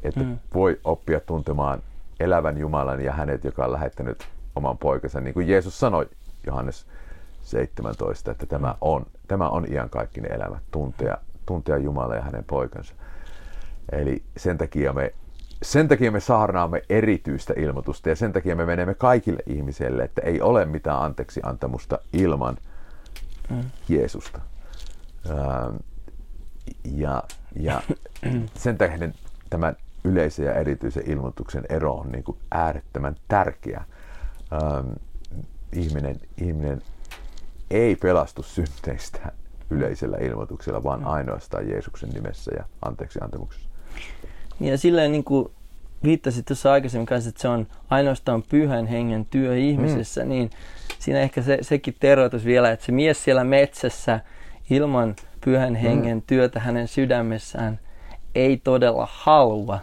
että 0.02 0.20
mm. 0.20 0.38
voi 0.54 0.80
oppia 0.84 1.20
tuntemaan 1.20 1.82
elävän 2.20 2.58
Jumalan 2.58 3.00
ja 3.00 3.12
hänet, 3.12 3.44
joka 3.44 3.64
on 3.64 3.72
lähettänyt 3.72 4.28
oman 4.56 4.78
poikansa. 4.78 5.20
Niin 5.20 5.34
kuin 5.34 5.48
Jeesus 5.48 5.80
sanoi 5.80 6.08
Johannes 6.46 6.86
17, 7.42 8.30
että 8.30 8.46
tämä 8.46 8.74
on, 8.80 9.06
tämä 9.28 9.48
on 9.48 9.72
iankaikkinen 9.72 10.32
elämä, 10.32 10.58
tuntea, 10.70 11.18
tuntea 11.46 11.76
Jumala 11.76 12.14
ja 12.14 12.22
hänen 12.22 12.44
poikansa. 12.44 12.94
Eli 13.92 14.22
sen 14.36 14.58
takia 14.58 14.92
me, 14.92 15.14
sen 15.62 15.88
takia 15.88 16.12
me 16.12 16.20
saarnaamme 16.20 16.82
erityistä 16.88 17.54
ilmoitusta 17.56 18.08
ja 18.08 18.16
sen 18.16 18.32
takia 18.32 18.56
me 18.56 18.66
menemme 18.66 18.94
kaikille 18.94 19.42
ihmisille, 19.46 20.02
että 20.02 20.22
ei 20.22 20.40
ole 20.40 20.64
mitään 20.64 21.02
anteeksi 21.02 21.40
antamusta 21.44 21.98
ilman 22.12 22.56
Mm. 23.50 23.70
Jeesusta. 23.88 24.40
Ja, 26.84 27.22
ja 27.56 27.82
sen 28.54 28.78
tähden 28.78 29.14
tämän 29.50 29.76
yleisen 30.04 30.46
ja 30.46 30.54
erityisen 30.54 31.10
ilmoituksen 31.10 31.64
ero 31.68 31.92
on 31.94 32.12
niin 32.12 32.24
kuin 32.24 32.38
äärettömän 32.50 33.16
tärkeä. 33.28 33.84
Ähm, 34.52 34.88
ihminen, 35.72 36.16
ihminen 36.36 36.82
ei 37.70 37.96
pelastu 37.96 38.42
synteistä 38.42 39.32
yleisellä 39.70 40.16
ilmoituksella, 40.16 40.82
vaan 40.82 41.04
ainoastaan 41.04 41.68
Jeesuksen 41.68 42.08
nimessä 42.08 42.52
ja 42.56 42.64
anteeksi 42.82 43.18
antamuksessa. 43.22 43.68
Ja 44.60 44.78
silleen 44.78 45.12
niin 45.12 45.24
kuin 45.24 45.50
viittasit 46.04 46.46
tuossa 46.46 46.72
aikaisemmin 46.72 47.06
kanssa, 47.06 47.28
että 47.28 47.42
se 47.42 47.48
on 47.48 47.66
ainoastaan 47.90 48.42
pyhän 48.42 48.86
hengen 48.86 49.26
työ 49.26 49.56
ihmisessä, 49.56 50.22
mm. 50.22 50.28
niin 50.28 50.50
siinä 50.98 51.20
ehkä 51.20 51.42
se, 51.42 51.58
sekin 51.62 51.96
teroitus 52.00 52.44
vielä, 52.44 52.70
että 52.70 52.86
se 52.86 52.92
mies 52.92 53.24
siellä 53.24 53.44
metsässä 53.44 54.20
ilman 54.70 55.16
pyhän 55.44 55.74
hengen 55.74 56.22
työtä 56.22 56.60
hänen 56.60 56.88
sydämessään 56.88 57.78
ei 58.38 58.56
todella 58.64 59.08
halua 59.10 59.78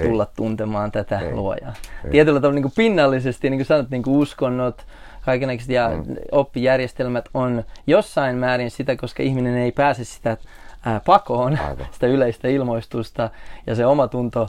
Ei. 0.00 0.06
tulla 0.08 0.26
tuntemaan 0.36 0.92
tätä 0.92 1.18
Ei. 1.20 1.32
luojaa. 1.34 1.72
Ei. 2.04 2.10
Tietyllä 2.10 2.40
tavalla 2.40 2.54
niin 2.54 2.62
kuin 2.62 2.72
pinnallisesti, 2.76 3.50
niin 3.50 3.58
kuin 3.58 3.66
sanot, 3.66 3.90
niin 3.90 4.02
kuin 4.02 4.16
uskonnot, 4.16 4.86
kaikenlaiset 5.24 5.68
ja 5.68 5.88
Mm. 5.90 6.16
oppijärjestelmät 6.32 7.24
on 7.34 7.64
jossain 7.86 8.36
määrin 8.36 8.70
sitä, 8.70 8.96
koska 8.96 9.22
ihminen 9.22 9.56
ei 9.56 9.72
pääse 9.72 10.04
sitä 10.04 10.36
ää, 10.84 11.00
pakoon, 11.06 11.58
Aivan. 11.58 11.86
sitä 11.94 12.06
yleistä 12.06 12.48
ilmoistusta 12.48 13.30
ja 13.66 13.74
se 13.74 13.86
oma 13.86 14.08
tunto 14.08 14.48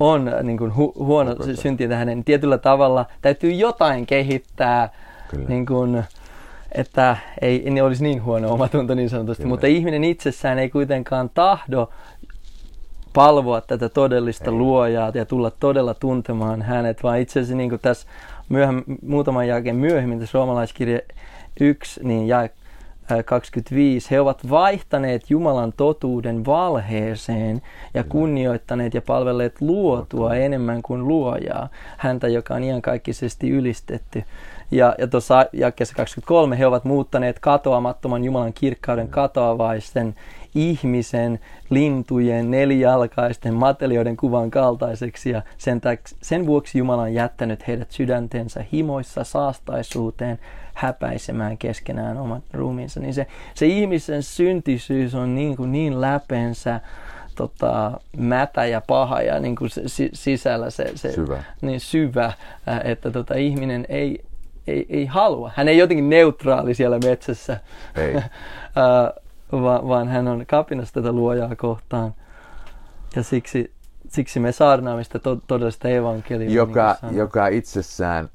on 0.00 0.30
niin 0.42 0.58
kuin 0.58 0.70
hu- 0.70 1.04
huono 1.04 1.36
se? 1.44 1.56
synti 1.56 1.88
tähän, 1.88 2.06
niin 2.06 2.24
tietyllä 2.24 2.58
tavalla 2.58 3.06
täytyy 3.22 3.50
jotain 3.52 4.06
kehittää, 4.06 4.88
Kyllä. 5.30 5.48
niin 5.48 5.66
kuin, 5.66 6.04
että 6.72 7.16
ei 7.42 7.70
niin 7.70 7.84
olisi 7.84 8.02
niin 8.02 8.24
huono 8.24 8.52
omatunto 8.52 8.94
niin 8.94 9.10
sanotusti, 9.10 9.42
Kyllä. 9.42 9.52
mutta 9.52 9.66
ihminen 9.66 10.04
itsessään 10.04 10.58
ei 10.58 10.70
kuitenkaan 10.70 11.30
tahdo 11.34 11.90
palvoa 13.18 13.60
tätä 13.60 13.88
todellista 13.88 14.50
Ei. 14.50 14.56
luojaa 14.56 15.12
ja 15.14 15.24
tulla 15.24 15.50
todella 15.50 15.94
tuntemaan 15.94 16.62
hänet, 16.62 17.02
vaan 17.02 17.18
itse 17.18 17.40
asiassa 17.40 17.56
niin 17.56 17.70
kuin 17.70 17.80
tässä 17.80 18.08
myöhem, 18.48 18.82
muutaman 19.02 19.48
jälkeen 19.48 19.76
myöhemmin 19.76 20.20
tässä 20.20 20.38
roomalaiskirja 20.38 21.00
1, 21.60 22.00
niin 22.04 22.28
jae 22.28 22.50
ää, 23.10 23.22
25, 23.22 24.10
he 24.10 24.20
ovat 24.20 24.50
vaihtaneet 24.50 25.30
Jumalan 25.30 25.72
totuuden 25.76 26.46
valheeseen 26.46 27.62
ja 27.94 28.04
kunnioittaneet 28.04 28.94
ja 28.94 29.02
palvelleet 29.02 29.60
luotua 29.60 30.34
enemmän 30.34 30.82
kuin 30.82 31.08
luojaa, 31.08 31.68
häntä, 31.96 32.28
joka 32.28 32.54
on 32.54 32.64
iankaikkisesti 32.64 33.50
ylistetty. 33.50 34.24
Ja, 34.70 34.94
ja 34.98 35.06
tuossa 35.06 35.46
jakeessa 35.52 35.94
23 35.94 36.58
he 36.58 36.66
ovat 36.66 36.84
muuttaneet 36.84 37.38
katoamattoman 37.38 38.24
Jumalan 38.24 38.52
kirkkauden 38.52 39.08
katoavaisten 39.08 40.14
ihmisen, 40.58 41.40
lintujen, 41.70 42.50
nelijalkaisten, 42.50 43.54
matelioiden 43.54 44.16
kuvan 44.16 44.50
kaltaiseksi 44.50 45.30
ja 45.30 45.42
sen, 45.58 45.80
täks, 45.80 46.16
sen 46.22 46.46
vuoksi 46.46 46.78
Jumala 46.78 47.02
on 47.02 47.14
jättänyt 47.14 47.66
heidät 47.68 47.90
sydäntensä 47.90 48.64
himoissa 48.72 49.24
saastaisuuteen 49.24 50.38
häpäisemään 50.74 51.58
keskenään 51.58 52.16
omat 52.16 52.44
ruumiinsa. 52.52 53.00
Niin 53.00 53.14
se, 53.14 53.26
se 53.54 53.66
ihmisen 53.66 54.22
syntisyys 54.22 55.14
on 55.14 55.34
niin, 55.34 55.56
kuin 55.56 55.72
niin 55.72 56.00
läpeensä 56.00 56.80
tota, 57.34 58.00
mätä 58.16 58.66
ja 58.66 58.82
paha 58.86 59.22
ja 59.22 59.40
niin 59.40 59.56
kuin 59.56 59.70
se, 59.70 59.82
si, 59.86 60.10
sisällä 60.12 60.70
se, 60.70 60.92
se 60.94 61.12
Syvä. 61.12 61.42
niin 61.60 61.80
syvä, 61.80 62.32
ää, 62.66 62.80
että 62.84 63.10
tota, 63.10 63.34
ihminen 63.34 63.86
ei, 63.88 64.24
ei, 64.66 64.86
ei 64.88 65.06
halua. 65.06 65.50
Hän 65.56 65.68
ei 65.68 65.78
jotenkin 65.78 66.10
neutraali 66.10 66.74
siellä 66.74 66.98
metsässä, 66.98 67.60
Ei. 67.96 68.14
vaan, 69.52 69.88
vaan 69.88 70.08
hän 70.08 70.28
on 70.28 70.44
kapinassa 70.46 70.94
tätä 70.94 71.12
luojaa 71.12 71.56
kohtaan. 71.56 72.14
Ja 73.16 73.22
siksi, 73.22 73.72
siksi 74.08 74.40
me 74.40 74.52
saarnaamme 74.52 75.04
sitä 75.04 75.18
to, 75.18 75.36
todellista 75.46 75.88
evankeliumia. 75.88 76.56
joka, 76.56 76.86
niin 76.86 76.96
kuin 77.00 77.10
sanoo. 77.10 77.18
joka 77.18 77.46
itsessään, 77.48 78.28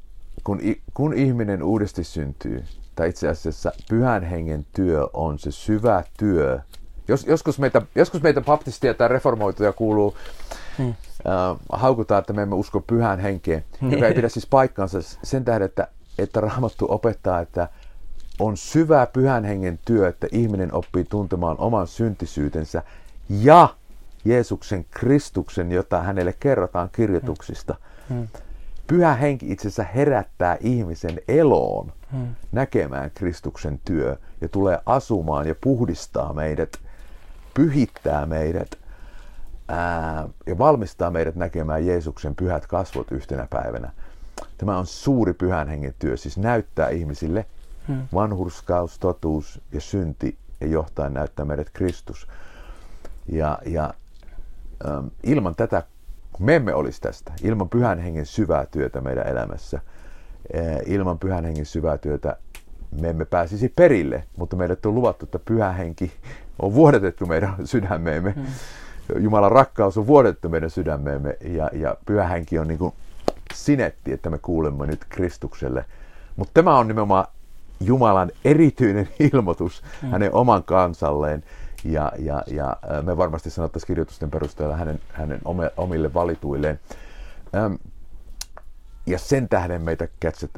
kun, 0.44 0.60
kun 0.94 1.14
ihminen 1.14 1.64
uudesti 1.64 2.04
syntyy, 2.04 2.64
tai 2.96 3.10
itse 3.10 3.28
asiassa 3.28 3.72
pyhän 3.90 4.24
hengen 4.24 4.66
työ 4.76 5.08
on 5.14 5.40
se 5.40 5.52
syvä 5.52 6.04
työ. 6.18 6.60
Jos, 7.08 7.26
joskus, 7.26 7.60
meitä, 7.60 7.82
joskus 7.96 8.22
meitä 8.22 8.42
baptistia 8.42 8.94
tai 8.94 9.08
reformoituja 9.08 9.74
kuuluu, 9.74 10.16
Hmm. 10.78 10.90
äh, 10.90 11.58
haukutaan, 11.72 12.20
että 12.20 12.34
me 12.34 12.42
emme 12.42 12.56
usko 12.56 12.80
pyhän 12.80 13.20
henkeen, 13.20 13.64
joka 13.82 14.08
ei 14.08 14.14
pidä 14.14 14.30
siis 14.30 14.48
paikkaansa 14.48 15.00
sen 15.24 15.46
tähden, 15.46 15.66
että, 15.66 15.88
että 16.18 16.42
Raamattu 16.42 16.86
opettaa, 16.90 17.40
että 17.40 17.68
on 18.40 18.58
syvä 18.58 19.06
pyhän 19.06 19.44
hengen 19.44 19.80
työ, 19.86 20.08
että 20.08 20.28
ihminen 20.32 20.74
oppii 20.74 21.04
tuntemaan 21.04 21.58
oman 21.60 21.88
syntisyytensä 21.88 22.84
ja 23.30 23.70
Jeesuksen 24.26 24.86
Kristuksen, 24.92 25.72
jota 25.72 26.02
hänelle 26.02 26.34
kerrotaan 26.40 26.90
kirjoituksista. 26.92 27.76
Hmm. 28.10 28.28
Pyhä 28.88 29.14
henki 29.16 29.52
itse 29.52 29.68
asiassa 29.68 29.84
herättää 29.84 30.58
ihmisen 30.62 31.20
eloon 31.28 31.94
Hmm. 32.14 32.36
näkemään 32.52 33.12
Kristuksen 33.16 33.80
työ 33.86 34.18
ja 34.42 34.50
tulee 34.50 34.80
asumaan 34.86 35.48
ja 35.48 35.56
puhdistaa 35.62 36.34
meidät, 36.34 36.80
pyhittää 37.54 38.26
meidät 38.26 38.78
ää, 39.68 40.28
ja 40.46 40.58
valmistaa 40.58 41.12
meidät 41.12 41.36
näkemään 41.36 41.86
Jeesuksen 41.86 42.36
pyhät 42.36 42.68
kasvot 42.68 43.12
yhtenä 43.12 43.48
päivänä. 43.50 43.92
Tämä 44.58 44.78
on 44.78 44.86
suuri 44.86 45.34
pyhän 45.34 45.68
hengen 45.68 45.94
työ, 46.00 46.18
siis 46.18 46.38
näyttää 46.38 46.90
ihmisille 46.90 47.46
Hmm. 47.88 48.08
vanhurskaus, 48.14 49.00
totuus 49.00 49.62
ja 49.72 49.82
synti 49.82 50.38
ja 50.62 50.68
johtaen 50.68 51.14
näyttää 51.14 51.46
meidät 51.46 51.70
Kristus. 51.74 52.28
Ja, 53.32 53.60
ja 53.66 53.94
ähm, 54.88 55.08
ilman 55.24 55.56
tätä, 55.56 55.84
kun 56.34 56.46
me 56.46 56.56
emme 56.56 56.74
olisi 56.74 57.02
tästä, 57.02 57.32
ilman 57.44 57.70
pyhän 57.70 58.00
hengen 58.00 58.26
syvää 58.26 58.66
työtä 58.66 59.02
meidän 59.02 59.28
elämässä, 59.28 59.80
äh, 60.58 60.78
ilman 60.86 61.20
pyhän 61.20 61.46
hengen 61.46 61.66
syvää 61.66 61.98
työtä 61.98 62.38
me 63.02 63.10
emme 63.10 63.26
pääsisi 63.26 63.74
perille, 63.76 64.24
mutta 64.38 64.56
meidät 64.56 64.86
on 64.86 64.96
luvattu, 64.96 65.26
että 65.26 65.40
pyhä 65.40 65.72
henki 65.72 66.12
on 66.60 66.74
vuodatettu 66.74 67.26
meidän 67.26 67.56
sydämeemme. 67.66 68.32
Hmm. 68.32 68.46
Jumalan 69.20 69.52
rakkaus 69.52 69.98
on 69.98 70.08
vuodettu 70.08 70.50
meidän 70.50 70.70
sydämeemme 70.70 71.38
ja, 71.42 71.70
ja 71.74 71.98
pyhä 72.06 72.28
henki 72.28 72.60
on 72.60 72.68
niin 72.68 72.78
kuin 72.78 72.94
sinetti, 73.54 74.14
että 74.14 74.30
me 74.30 74.38
kuulemme 74.38 74.86
nyt 74.86 75.06
Kristukselle. 75.10 75.86
Mutta 76.36 76.52
tämä 76.54 76.78
on 76.78 76.88
nimenomaan 76.88 77.28
Jumalan 77.80 78.32
erityinen 78.46 79.10
ilmoitus 79.34 79.84
mm. 80.02 80.10
hänen 80.10 80.34
oman 80.34 80.64
kansalleen. 80.64 81.44
Ja, 81.84 82.12
ja, 82.20 82.44
ja 82.48 82.78
me 83.02 83.18
varmasti 83.18 83.50
sanottaisiin 83.50 83.88
kirjoitusten 83.88 84.32
perusteella 84.32 84.76
hänen, 84.76 85.02
hänen 85.14 85.42
omille 85.78 86.14
valituilleen. 86.14 86.80
Ja 89.06 89.20
sen 89.20 89.50
tähden 89.50 89.82
meitä 89.82 90.08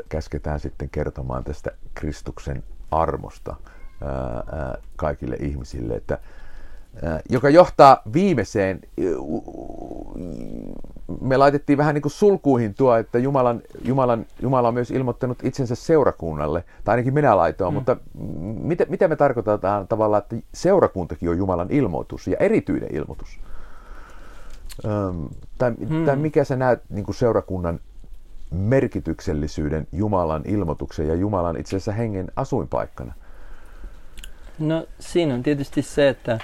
käsketään 0.10 0.60
sitten 0.60 0.89
kertomaan 0.89 1.43
tästä 1.43 1.71
Kristuksen 1.93 2.63
armosta 2.91 3.56
kaikille 4.95 5.36
ihmisille, 5.36 5.95
että 5.95 6.17
joka 7.30 7.50
johtaa 7.50 8.02
viimeiseen, 8.14 8.82
me 11.22 11.38
laitettiin 11.38 11.78
vähän 11.78 11.94
niin 11.94 12.02
kuin 12.02 12.12
sulkuihin 12.12 12.74
tuo, 12.74 12.96
että 12.96 13.20
Jumalan, 13.20 13.62
Jumalan, 13.82 14.26
Jumala 14.42 14.68
on 14.68 14.74
myös 14.74 14.92
ilmoittanut 14.92 15.44
itsensä 15.44 15.76
seurakunnalle, 15.76 16.64
tai 16.84 16.94
ainakin 16.94 17.14
minä 17.14 17.38
laitoin, 17.38 17.74
mm. 17.74 17.76
mutta 17.76 17.98
mitä, 18.62 18.86
mitä 18.90 19.08
me 19.08 19.16
tarkoitetaan 19.16 19.88
tavallaan, 19.88 20.24
että 20.24 20.36
seurakuntakin 20.54 21.30
on 21.30 21.38
Jumalan 21.38 21.68
ilmoitus 21.72 22.28
ja 22.28 22.38
erityinen 22.40 22.96
ilmoitus? 22.96 23.40
Öm, 24.86 25.30
tai, 25.58 25.74
hmm. 25.90 26.06
tai 26.06 26.16
mikä 26.16 26.44
sä 26.44 26.56
näet 26.56 26.82
niin 26.90 27.06
kuin 27.06 27.16
seurakunnan 27.16 27.80
merkityksellisyyden 28.52 29.88
Jumalan 29.92 30.42
ilmoituksen 30.46 31.08
ja 31.08 31.16
Jumalan 31.16 31.58
itse 31.58 31.70
asiassa 31.70 31.92
hengen 31.92 32.32
asuinpaikkana? 32.36 33.14
No 34.60 34.86
siinä 35.00 35.34
on 35.34 35.44
tietysti 35.44 35.82
se, 35.82 36.10
että 36.10 36.40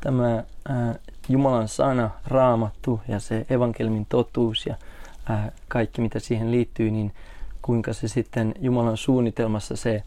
tämä 0.00 0.44
äh, 0.70 0.98
Jumalan 1.28 1.68
sana, 1.68 2.10
raamattu 2.26 3.00
ja 3.08 3.20
se 3.20 3.46
evankelmin 3.50 4.06
totuus 4.08 4.66
ja 4.66 4.74
äh, 5.30 5.50
kaikki 5.68 6.00
mitä 6.00 6.18
siihen 6.18 6.50
liittyy, 6.50 6.90
niin 6.90 7.12
kuinka 7.62 7.92
se 7.92 8.08
sitten 8.08 8.54
Jumalan 8.60 8.96
suunnitelmassa 8.96 9.76
se, 9.76 10.02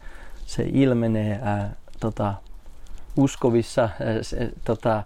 se 0.46 0.66
ilmenee 0.72 1.40
äh, 1.46 1.70
tota, 2.00 2.34
uskovissa 3.16 3.84
äh, 3.84 3.90
se, 4.22 4.50
tota, 4.64 5.02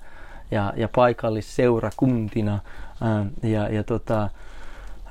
ja, 0.51 0.73
ja 0.77 0.89
paikallisseurakuntina 0.95 2.55
äh, 2.55 3.51
ja, 3.51 3.69
ja 3.69 3.85
tota, 3.85 4.29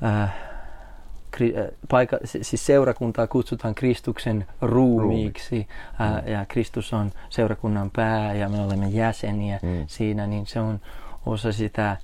äh, 0.04 0.47
paika, 1.89 2.17
siis 2.23 2.65
seurakuntaa 2.65 3.28
kutsutaan 3.28 3.76
Kristuksen 3.76 4.45
ruumiiksi 4.62 5.67
ää, 6.00 6.21
mm. 6.21 6.32
ja 6.32 6.45
Kristus 6.45 6.93
on 6.93 7.12
seurakunnan 7.30 7.91
pää 7.95 8.34
ja 8.34 8.50
me 8.50 8.62
olemme 8.62 8.88
jäseniä 8.88 9.60
mm. 9.63 9.84
siinä, 9.88 10.28
niin 10.28 10.45
se 10.45 10.60
on 10.60 10.80
osa 11.26 11.52
sitä 11.52 11.97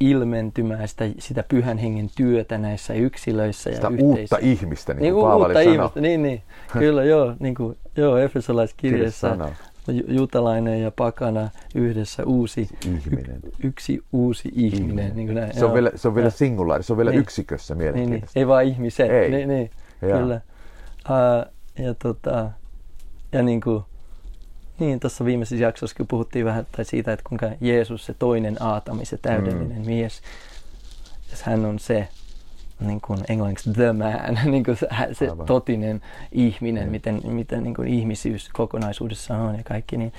ilmentymää, 0.00 0.86
sitä, 0.86 1.04
sitä 1.18 1.44
pyhän 1.48 1.78
hengen 1.78 2.10
työtä 2.16 2.58
näissä 2.58 2.94
yksilöissä 2.94 3.74
sitä 3.74 3.86
ja 3.86 4.04
uutta 4.04 4.38
ihmistä, 4.40 4.94
niin, 4.94 5.02
niin 5.02 5.14
kuin 5.14 5.34
uutta 5.34 5.54
sanoo. 5.54 5.72
ihmistä, 5.72 6.00
niin, 6.00 6.22
niin. 6.22 6.42
Kyllä, 6.72 7.04
joo, 7.04 7.34
niin 7.38 7.54
kuin, 7.54 7.76
joo, 7.96 8.18
Efesolaiskirjassa 8.18 9.36
jutalainen 10.08 10.82
ja 10.82 10.90
pakana 10.90 11.50
yhdessä 11.74 12.24
uusi, 12.24 12.68
ihminen. 12.86 13.40
Y, 13.44 13.66
yksi 13.66 14.02
uusi 14.12 14.48
ihminen. 14.54 14.88
ihminen. 14.88 15.16
Niin 15.16 15.34
näin, 15.34 15.54
se, 15.54 15.64
on 15.64 15.74
vielä, 15.74 15.90
se 15.94 16.08
on 16.08 16.14
vielä 16.14 16.30
singulaari, 16.30 16.82
se 16.82 16.92
on 16.92 16.96
vielä 16.96 17.10
niin. 17.10 17.20
yksikössä 17.20 17.74
mielenkiintoista. 17.74 18.26
Niin, 18.26 18.32
niin. 18.34 18.42
Ei 18.42 18.48
vaan 18.48 18.64
ihmisen, 18.64 19.10
Ei. 19.10 19.30
Niin, 19.30 19.48
niin, 19.48 19.70
kyllä. 20.00 20.40
Uh, 21.10 21.84
ja, 21.84 21.94
tota, 21.94 22.50
ja 23.32 23.42
niin 23.42 23.60
kuin, 23.60 23.82
niin, 24.78 25.00
tuossa 25.00 25.24
viimeisessä 25.24 25.64
jaksossa 25.64 25.96
kun 25.96 26.06
puhuttiin 26.06 26.44
vähän 26.44 26.66
tai 26.76 26.84
siitä, 26.84 27.12
että 27.12 27.24
kuinka 27.28 27.50
Jeesus, 27.60 28.06
se 28.06 28.14
toinen 28.18 28.62
Aatami, 28.62 29.04
se 29.04 29.18
täydellinen 29.22 29.78
mm. 29.78 29.86
mies, 29.86 30.22
hän 31.42 31.64
on 31.64 31.78
se, 31.78 32.08
niin 32.80 33.00
kuin 33.00 33.20
englanniksi 33.28 33.72
the 33.72 33.92
man, 33.92 34.38
niin 34.52 34.64
kuin 34.64 34.76
se, 34.76 34.88
se 35.12 35.28
totinen 35.46 36.02
ihminen, 36.32 36.84
mm. 36.84 36.90
miten, 36.90 37.20
miten 37.24 37.62
niin 37.62 37.74
kuin 37.74 37.88
ihmisyys 37.88 38.48
kokonaisuudessaan 38.52 39.40
on 39.40 39.56
ja 39.56 39.62
kaikki, 39.64 39.96
niin, 39.96 40.12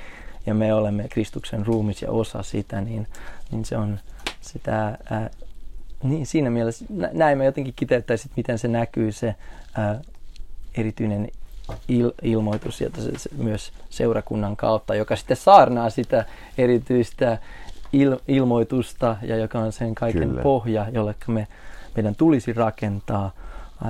ja 0.45 0.53
me 0.53 0.73
olemme 0.73 1.07
Kristuksen 1.09 1.65
ruumis 1.65 2.01
ja 2.01 2.11
osa 2.11 2.43
sitä, 2.43 2.81
niin, 2.81 3.07
niin 3.51 3.65
se 3.65 3.77
on 3.77 3.99
sitä, 4.41 4.97
ää, 5.09 5.29
niin 6.03 6.25
siinä 6.25 6.49
mielessä, 6.49 6.85
näin 7.13 7.37
mä 7.37 7.43
jotenkin 7.43 7.73
kiteyttäisin, 7.75 8.31
miten 8.35 8.59
se 8.59 8.67
näkyy 8.67 9.11
se 9.11 9.35
ää, 9.77 10.01
erityinen 10.75 11.27
il, 11.87 12.11
ilmoitus 12.21 12.77
sieltä 12.77 13.01
se, 13.01 13.11
se, 13.17 13.29
myös 13.37 13.71
seurakunnan 13.89 14.55
kautta, 14.55 14.95
joka 14.95 15.15
sitten 15.15 15.37
saarnaa 15.37 15.89
sitä 15.89 16.25
erityistä 16.57 17.37
il, 17.93 18.17
ilmoitusta 18.27 19.17
ja 19.21 19.35
joka 19.35 19.59
on 19.59 19.71
sen 19.71 19.95
kaiken 19.95 20.29
Kyllä. 20.29 20.41
pohja, 20.41 20.87
jolle 20.91 21.15
me 21.27 21.47
meidän 21.95 22.15
tulisi 22.15 22.53
rakentaa, 22.53 23.31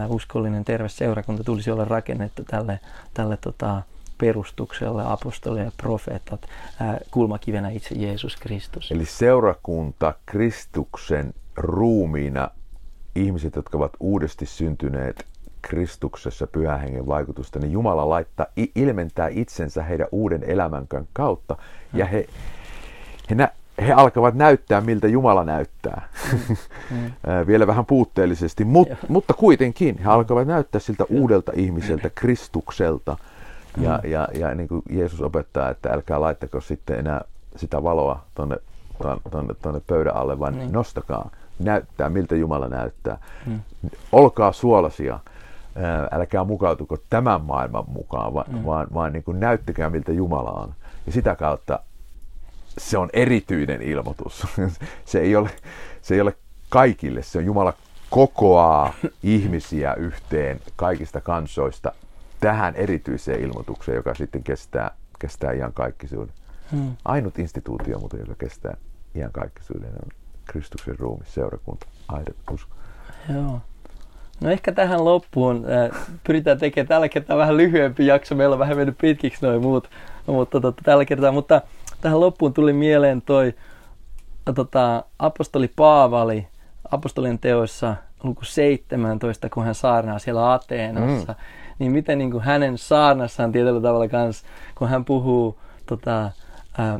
uskollinen 0.07 0.65
terve 0.65 0.89
seurakunta 0.89 1.43
tulisi 1.43 1.71
olla 1.71 1.85
rakennettu 1.85 2.43
tälle, 2.43 2.79
tälle 3.13 3.37
tota, 3.37 3.81
perustukselle, 4.17 5.03
apostolit 5.05 5.65
ja 5.65 5.71
profeetat, 5.77 6.41
kulmakivenä 7.11 7.69
itse 7.69 7.95
Jeesus 7.95 8.35
Kristus. 8.35 8.91
Eli 8.91 9.05
seurakunta 9.05 10.13
Kristuksen 10.25 11.33
ruumiina, 11.55 12.49
ihmiset, 13.15 13.55
jotka 13.55 13.77
ovat 13.77 13.93
uudesti 13.99 14.45
syntyneet 14.45 15.25
Kristuksessa 15.61 16.47
pyhän 16.47 16.79
hengen 16.79 17.07
vaikutusta, 17.07 17.59
niin 17.59 17.71
Jumala 17.71 18.09
laittaa, 18.09 18.45
ilmentää 18.75 19.27
itsensä 19.27 19.83
heidän 19.83 20.07
uuden 20.11 20.43
elämän 20.43 20.87
kautta, 21.13 21.57
ja 21.93 22.05
he, 22.05 22.27
he 23.29 23.35
nä, 23.35 23.51
he 23.87 23.93
alkavat 23.93 24.35
näyttää, 24.35 24.81
miltä 24.81 25.07
Jumala 25.07 25.43
näyttää. 25.43 26.07
Mm. 26.91 26.97
Mm. 26.97 27.47
Vielä 27.47 27.67
vähän 27.67 27.85
puutteellisesti, 27.85 28.65
mut, 28.65 28.89
mutta 29.07 29.33
kuitenkin 29.33 29.97
he 29.97 30.09
alkavat 30.09 30.47
näyttää 30.47 30.81
siltä 30.81 31.05
uudelta 31.09 31.51
ihmiseltä, 31.55 32.09
Kristukselta. 32.15 33.17
Ja, 33.77 33.99
mm. 34.03 34.09
ja, 34.09 34.27
ja 34.33 34.55
niin 34.55 34.67
kuin 34.67 34.81
Jeesus 34.89 35.21
opettaa, 35.21 35.69
että 35.69 35.89
älkää 35.89 36.21
laittako 36.21 36.61
sitten 36.61 36.99
enää 36.99 37.21
sitä 37.55 37.83
valoa 37.83 38.25
tuonne 38.35 38.57
tonne, 39.31 39.53
tonne 39.61 39.81
pöydän 39.87 40.15
alle, 40.15 40.39
vaan 40.39 40.57
niin. 40.57 40.71
nostakaa, 40.71 41.29
näyttää, 41.59 42.09
miltä 42.09 42.35
Jumala 42.35 42.67
näyttää. 42.67 43.17
Mm. 43.45 43.59
Olkaa 44.11 44.51
suolasia, 44.51 45.19
älkää 46.11 46.43
mukautuko 46.43 46.97
tämän 47.09 47.41
maailman 47.41 47.83
mukaan, 47.87 48.33
vaan, 48.33 48.45
mm. 48.51 48.65
vaan, 48.65 48.87
vaan 48.93 49.13
niin 49.13 49.23
kuin 49.23 49.39
näyttäkää, 49.39 49.89
miltä 49.89 50.11
Jumala 50.11 50.51
on. 50.51 50.73
Ja 51.05 51.11
sitä 51.11 51.35
kautta 51.35 51.79
se 52.79 52.97
on 52.97 53.09
erityinen 53.13 53.81
ilmoitus. 53.81 54.47
se, 55.05 55.19
ei 55.19 55.35
ole, 55.35 55.49
se 56.01 56.15
ei 56.15 56.21
ole 56.21 56.35
kaikille, 56.69 57.23
se 57.23 57.37
on 57.37 57.45
Jumala 57.45 57.73
kokoaa 58.09 58.93
ihmisiä 59.23 59.93
yhteen 59.93 60.59
kaikista 60.75 61.21
kansoista 61.21 61.91
tähän 62.39 62.75
erityiseen 62.75 63.41
ilmoitukseen, 63.41 63.95
joka 63.95 64.15
sitten 64.15 64.43
kestää, 64.43 64.91
kestää 65.19 65.51
ihan 65.51 65.73
kaikkisuuden. 65.73 66.33
Hmm. 66.71 66.95
Ainut 67.05 67.39
instituutio, 67.39 67.99
mutta 67.99 68.17
joka 68.17 68.35
kestää 68.35 68.77
ihan 69.15 69.31
kaikkisuuden, 69.31 69.89
on 69.89 70.09
Kristuksen 70.45 70.99
ruumi, 70.99 71.25
seurakunta, 71.25 71.85
aidot, 72.07 72.35
usko. 72.51 72.75
Joo. 73.33 73.61
No 74.41 74.49
ehkä 74.49 74.71
tähän 74.71 75.05
loppuun 75.05 75.65
äh, 75.71 76.05
pyritään 76.23 76.57
tekemään 76.57 76.87
tällä 76.87 77.09
kertaa 77.09 77.37
vähän 77.37 77.57
lyhyempi 77.57 78.05
jakso. 78.05 78.35
Meillä 78.35 78.53
on 78.53 78.59
vähän 78.59 78.77
mennyt 78.77 78.97
pitkiksi 78.97 79.45
noin 79.45 79.61
muut, 79.61 79.89
mutta 80.25 80.61
tota, 80.61 80.81
tällä 80.83 81.05
kertaa. 81.05 81.31
Mutta 81.31 81.61
tähän 82.01 82.19
loppuun 82.19 82.53
tuli 82.53 82.73
mieleen 82.73 83.21
toi 83.21 83.53
tota, 84.55 85.03
apostoli 85.19 85.67
Paavali 85.75 86.47
apostolien 86.91 87.39
teoissa 87.39 87.95
luku 88.23 88.45
17, 88.45 89.49
kun 89.49 89.65
hän 89.65 89.75
saarnaa 89.75 90.19
siellä 90.19 90.53
Ateenassa. 90.53 91.31
Mm. 91.31 91.39
Niin 91.79 91.91
miten 91.91 92.17
niin 92.17 92.31
kuin 92.31 92.43
hänen 92.43 92.77
saarnassaan 92.77 93.51
tietyllä 93.51 93.81
tavalla 93.81 94.07
kanssa, 94.07 94.45
kun 94.75 94.89
hän 94.89 95.05
puhuu 95.05 95.59
tota, 95.85 96.31
ää, 96.77 96.99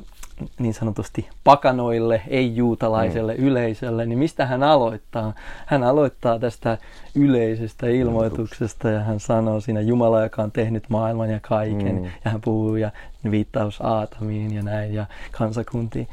niin 0.59 0.73
sanotusti 0.73 1.29
pakanoille, 1.43 2.21
ei-juutalaiselle 2.27 3.35
mm. 3.37 3.47
yleisölle, 3.47 4.05
niin 4.05 4.19
mistä 4.19 4.45
hän 4.45 4.63
aloittaa? 4.63 5.33
Hän 5.65 5.83
aloittaa 5.83 6.39
tästä 6.39 6.77
yleisestä 7.15 7.87
ilmoituksesta 7.87 8.89
ja 8.89 8.99
hän 8.99 9.19
sanoo 9.19 9.59
siinä 9.59 9.81
Jumala, 9.81 10.23
joka 10.23 10.41
on 10.41 10.51
tehnyt 10.51 10.83
maailman 10.89 11.29
ja 11.29 11.39
kaiken. 11.41 11.95
Mm. 11.95 12.03
Ja 12.03 12.31
hän 12.31 12.41
puhuu 12.41 12.75
ja 12.75 12.91
viittaus 13.31 13.81
Aatamiin 13.81 14.55
ja 14.55 14.63
näin 14.63 14.93
ja 14.93 15.05
kansakuntiin. 15.31 16.07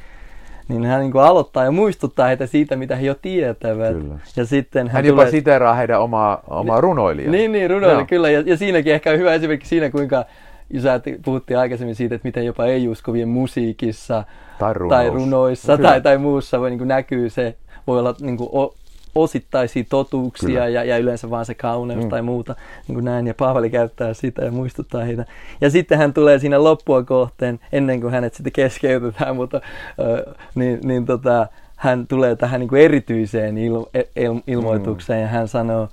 Niin 0.68 0.84
hän 0.84 1.00
niin 1.00 1.12
kuin 1.12 1.24
aloittaa 1.24 1.64
ja 1.64 1.70
muistuttaa 1.70 2.26
heitä 2.26 2.46
siitä, 2.46 2.76
mitä 2.76 2.96
he 2.96 3.06
jo 3.06 3.14
tietävät. 3.14 3.92
Kyllä. 3.92 4.14
Ja 4.36 4.46
sitten 4.46 4.86
hän, 4.86 4.92
hän 4.92 5.04
jopa 5.04 5.22
tulee... 5.22 5.30
siteraa 5.30 5.74
heidän 5.74 6.00
omaa, 6.00 6.42
omaa 6.48 6.80
runoilijaa. 6.80 7.32
Niin, 7.32 7.52
niin 7.52 7.70
runoilija, 7.70 8.06
kyllä. 8.06 8.30
Ja, 8.30 8.40
ja 8.46 8.56
siinäkin 8.56 8.94
ehkä 8.94 9.10
hyvä 9.10 9.34
esimerkki 9.34 9.66
siinä, 9.66 9.90
kuinka 9.90 10.24
jos 10.70 10.84
puhuttiin 11.24 11.58
aikaisemmin 11.58 11.94
siitä, 11.94 12.14
että 12.14 12.28
miten 12.28 12.46
jopa 12.46 12.66
ei-uskovien 12.66 13.28
musiikissa 13.28 14.24
tai, 14.58 14.74
runous. 14.74 14.90
tai 14.90 15.10
runoissa 15.10 15.78
tai, 15.78 16.00
tai 16.00 16.18
muussa 16.18 16.60
voi, 16.60 16.70
niin 16.70 16.78
kuin 16.78 16.88
näkyy 16.88 17.30
se, 17.30 17.56
voi 17.86 17.98
olla 17.98 18.14
niin 18.20 18.36
kuin, 18.36 18.50
o, 18.52 18.74
osittaisia 19.14 19.84
totuuksia 19.88 20.68
ja, 20.68 20.84
ja 20.84 20.98
yleensä 20.98 21.30
vaan 21.30 21.46
se 21.46 21.54
kauneus 21.54 22.04
mm. 22.04 22.10
tai 22.10 22.22
muuta. 22.22 22.54
Niin 22.88 22.94
kuin 22.94 23.04
näin, 23.04 23.26
ja 23.26 23.34
Paavali 23.34 23.70
käyttää 23.70 24.14
sitä 24.14 24.44
ja 24.44 24.50
muistuttaa 24.50 25.04
heitä. 25.04 25.24
Ja 25.60 25.70
sitten 25.70 25.98
hän 25.98 26.12
tulee 26.12 26.38
siinä 26.38 26.64
loppua 26.64 27.02
kohteen, 27.02 27.60
ennen 27.72 28.00
kuin 28.00 28.12
hänet 28.12 28.34
sitten 28.34 28.52
keskeytetään, 28.52 29.36
mutta 29.36 29.56
äh, 29.56 30.34
niin, 30.54 30.78
niin 30.84 31.06
tota, 31.06 31.46
hän 31.76 32.06
tulee 32.06 32.36
tähän 32.36 32.60
niin 32.60 32.68
kuin 32.68 32.82
erityiseen 32.82 33.58
il, 33.58 33.84
il, 34.16 34.40
ilmoitukseen 34.46 35.18
mm. 35.18 35.22
ja 35.22 35.28
hän 35.28 35.48
sanoo, 35.48 35.88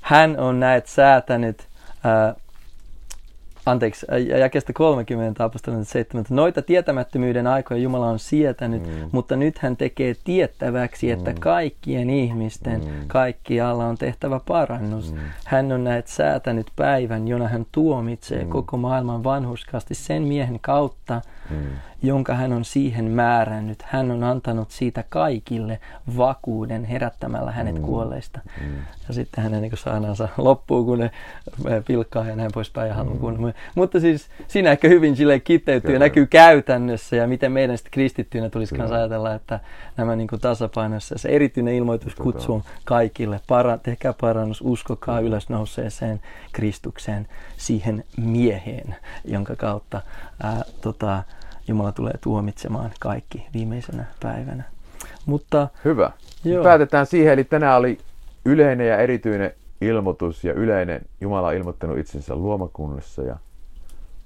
hän 0.00 0.38
on 0.38 0.60
näet 0.60 0.86
säätänyt 0.86 1.60
äh, 2.06 2.34
anteeksi, 3.70 4.06
jakeesta 4.38 4.72
30 4.72 5.44
apostolien 5.44 5.84
7. 5.84 6.24
Noita 6.30 6.62
tietämättömyyden 6.62 7.46
aikoja 7.46 7.80
Jumala 7.80 8.06
on 8.06 8.18
sietänyt, 8.18 8.86
mm. 8.86 9.08
mutta 9.12 9.36
nyt 9.36 9.58
hän 9.58 9.76
tekee 9.76 10.14
tiettäväksi, 10.24 11.10
että 11.10 11.30
mm. 11.30 11.38
kaikkien 11.38 12.10
ihmisten, 12.10 12.80
mm. 12.80 12.90
kaikkialla 13.06 13.86
on 13.86 13.98
tehtävä 13.98 14.40
parannus. 14.48 15.12
Mm. 15.12 15.18
Hän 15.44 15.72
on 15.72 15.84
näet 15.84 16.06
säätänyt 16.06 16.66
päivän, 16.76 17.28
jona 17.28 17.48
hän 17.48 17.66
tuomitsee 17.72 18.44
mm. 18.44 18.50
koko 18.50 18.76
maailman 18.76 19.24
vanhuskasti 19.24 19.94
sen 19.94 20.22
miehen 20.22 20.58
kautta, 20.60 21.20
mm. 21.50 21.56
Jonka 22.02 22.34
hän 22.34 22.52
on 22.52 22.64
siihen 22.64 23.04
määrännyt. 23.04 23.82
Hän 23.82 24.10
on 24.10 24.24
antanut 24.24 24.70
siitä 24.70 25.04
kaikille 25.08 25.80
vakuuden 26.16 26.84
herättämällä 26.84 27.52
hänet 27.52 27.74
mm. 27.74 27.82
kuolleista. 27.82 28.40
Mm. 28.60 28.76
Ja 29.08 29.14
sitten 29.14 29.44
hänen 29.44 29.62
niin 29.62 29.76
saanansa 29.76 30.28
loppuu, 30.36 30.84
kun 30.84 30.98
ne 30.98 31.10
pilkkaa 31.86 32.24
ja 32.24 32.36
näin 32.36 32.50
poispäin 32.54 32.88
ja 32.88 32.94
haluaa 32.94 33.32
mm. 33.32 33.52
Mutta 33.74 34.00
siis 34.00 34.28
siinä 34.48 34.70
ehkä 34.70 34.88
hyvin 34.88 35.16
sille 35.16 35.40
kiteytyy 35.40 35.92
ja 35.92 35.98
näkyy 35.98 36.26
käytännössä 36.26 37.16
ja 37.16 37.26
miten 37.26 37.52
meidän 37.52 37.78
sitten 37.78 37.90
kristittyinä 37.90 38.50
tulisi 38.50 38.76
myös 38.76 38.90
ajatella, 38.90 39.34
että 39.34 39.60
nämä 39.96 40.16
niin 40.16 40.28
kuin 40.28 40.40
tasapainossa. 40.40 41.18
Se 41.18 41.28
erityinen 41.28 41.74
ilmoitus 41.74 42.14
kutsuu 42.14 42.62
kaikille. 42.84 43.40
Para, 43.46 43.78
tehkää 43.78 44.14
parannus, 44.20 44.60
uskokaa 44.64 45.20
ylösnouseeseen 45.20 46.20
Kristukseen, 46.52 47.28
siihen 47.56 48.04
mieheen, 48.16 48.96
jonka 49.24 49.56
kautta 49.56 50.00
ää, 50.42 50.62
tota, 50.80 51.22
Jumala 51.68 51.92
tulee 51.92 52.14
tuomitsemaan 52.20 52.90
kaikki 53.00 53.46
viimeisenä 53.54 54.04
päivänä. 54.22 54.64
Mutta, 55.26 55.68
Hyvä. 55.84 56.10
Joo. 56.44 56.64
Päätetään 56.64 57.06
siihen, 57.06 57.32
eli 57.32 57.44
tänään 57.44 57.78
oli 57.78 57.98
yleinen 58.44 58.88
ja 58.88 58.96
erityinen 58.96 59.52
ilmoitus 59.80 60.44
ja 60.44 60.52
yleinen 60.52 61.00
Jumala 61.20 61.48
on 61.48 61.54
ilmoittanut 61.54 61.98
itsensä 61.98 62.34
luomakunnassa 62.34 63.22
ja 63.22 63.36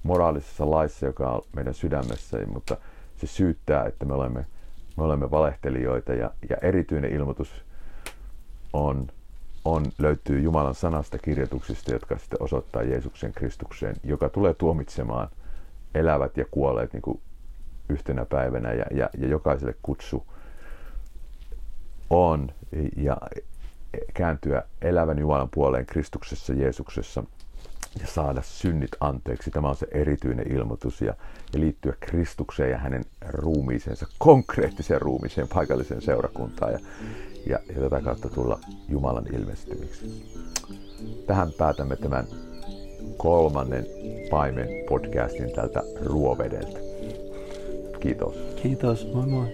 moraalisessa 0.02 0.70
laissa, 0.70 1.06
joka 1.06 1.30
on 1.30 1.42
meidän 1.56 1.74
sydämessä, 1.74 2.38
mutta 2.52 2.76
se 3.16 3.26
syyttää, 3.26 3.84
että 3.84 4.04
me 4.04 4.14
olemme, 4.14 4.46
me 4.96 5.04
olemme 5.04 5.30
valehtelijoita 5.30 6.14
ja, 6.14 6.30
ja 6.50 6.56
erityinen 6.62 7.12
ilmoitus 7.12 7.64
on, 8.72 9.06
on, 9.64 9.86
löytyy 9.98 10.40
Jumalan 10.40 10.74
sanasta 10.74 11.18
kirjoituksista, 11.18 11.92
jotka 11.92 12.18
sitten 12.18 12.42
osoittaa 12.42 12.82
Jeesuksen 12.82 13.32
Kristukseen, 13.32 13.96
joka 14.04 14.28
tulee 14.28 14.54
tuomitsemaan 14.54 15.28
elävät 15.94 16.36
ja 16.36 16.44
kuolleet 16.50 16.92
niin 16.92 17.02
kuin 17.02 17.20
yhtenä 17.88 18.24
päivänä 18.24 18.72
ja, 18.72 18.84
ja, 18.90 19.10
ja 19.18 19.28
jokaiselle 19.28 19.74
kutsu 19.82 20.26
on 22.10 22.48
ja 22.96 23.16
kääntyä 24.14 24.62
elävän 24.82 25.18
Jumalan 25.18 25.48
puoleen 25.54 25.86
Kristuksessa, 25.86 26.52
Jeesuksessa 26.52 27.24
ja 28.00 28.06
saada 28.06 28.42
synnit 28.42 28.90
anteeksi. 29.00 29.50
Tämä 29.50 29.68
on 29.68 29.76
se 29.76 29.86
erityinen 29.90 30.52
ilmoitus 30.52 31.00
ja, 31.00 31.14
ja 31.52 31.60
liittyä 31.60 31.94
Kristukseen 32.00 32.70
ja 32.70 32.78
hänen 32.78 33.04
ruumiisensa, 33.28 34.06
konkreettiseen 34.18 35.00
ruumiiseen, 35.00 35.48
paikalliseen 35.48 36.02
seurakuntaan 36.02 36.72
ja, 36.72 36.78
ja, 37.46 37.58
ja 37.74 37.80
tätä 37.80 38.00
kautta 38.00 38.28
tulla 38.28 38.58
Jumalan 38.88 39.26
ilmestymiksi. 39.34 40.32
Tähän 41.26 41.52
päätämme 41.58 41.96
tämän 41.96 42.26
kolmannen 43.16 43.86
Paimen 44.30 44.68
podcastin 44.88 45.52
tältä 45.52 45.82
Ruovedeltä. 46.04 46.91
Kiitos. 48.02 48.34
Kiitos, 48.60 49.06
moi 49.14 49.26
moi. 49.26 49.48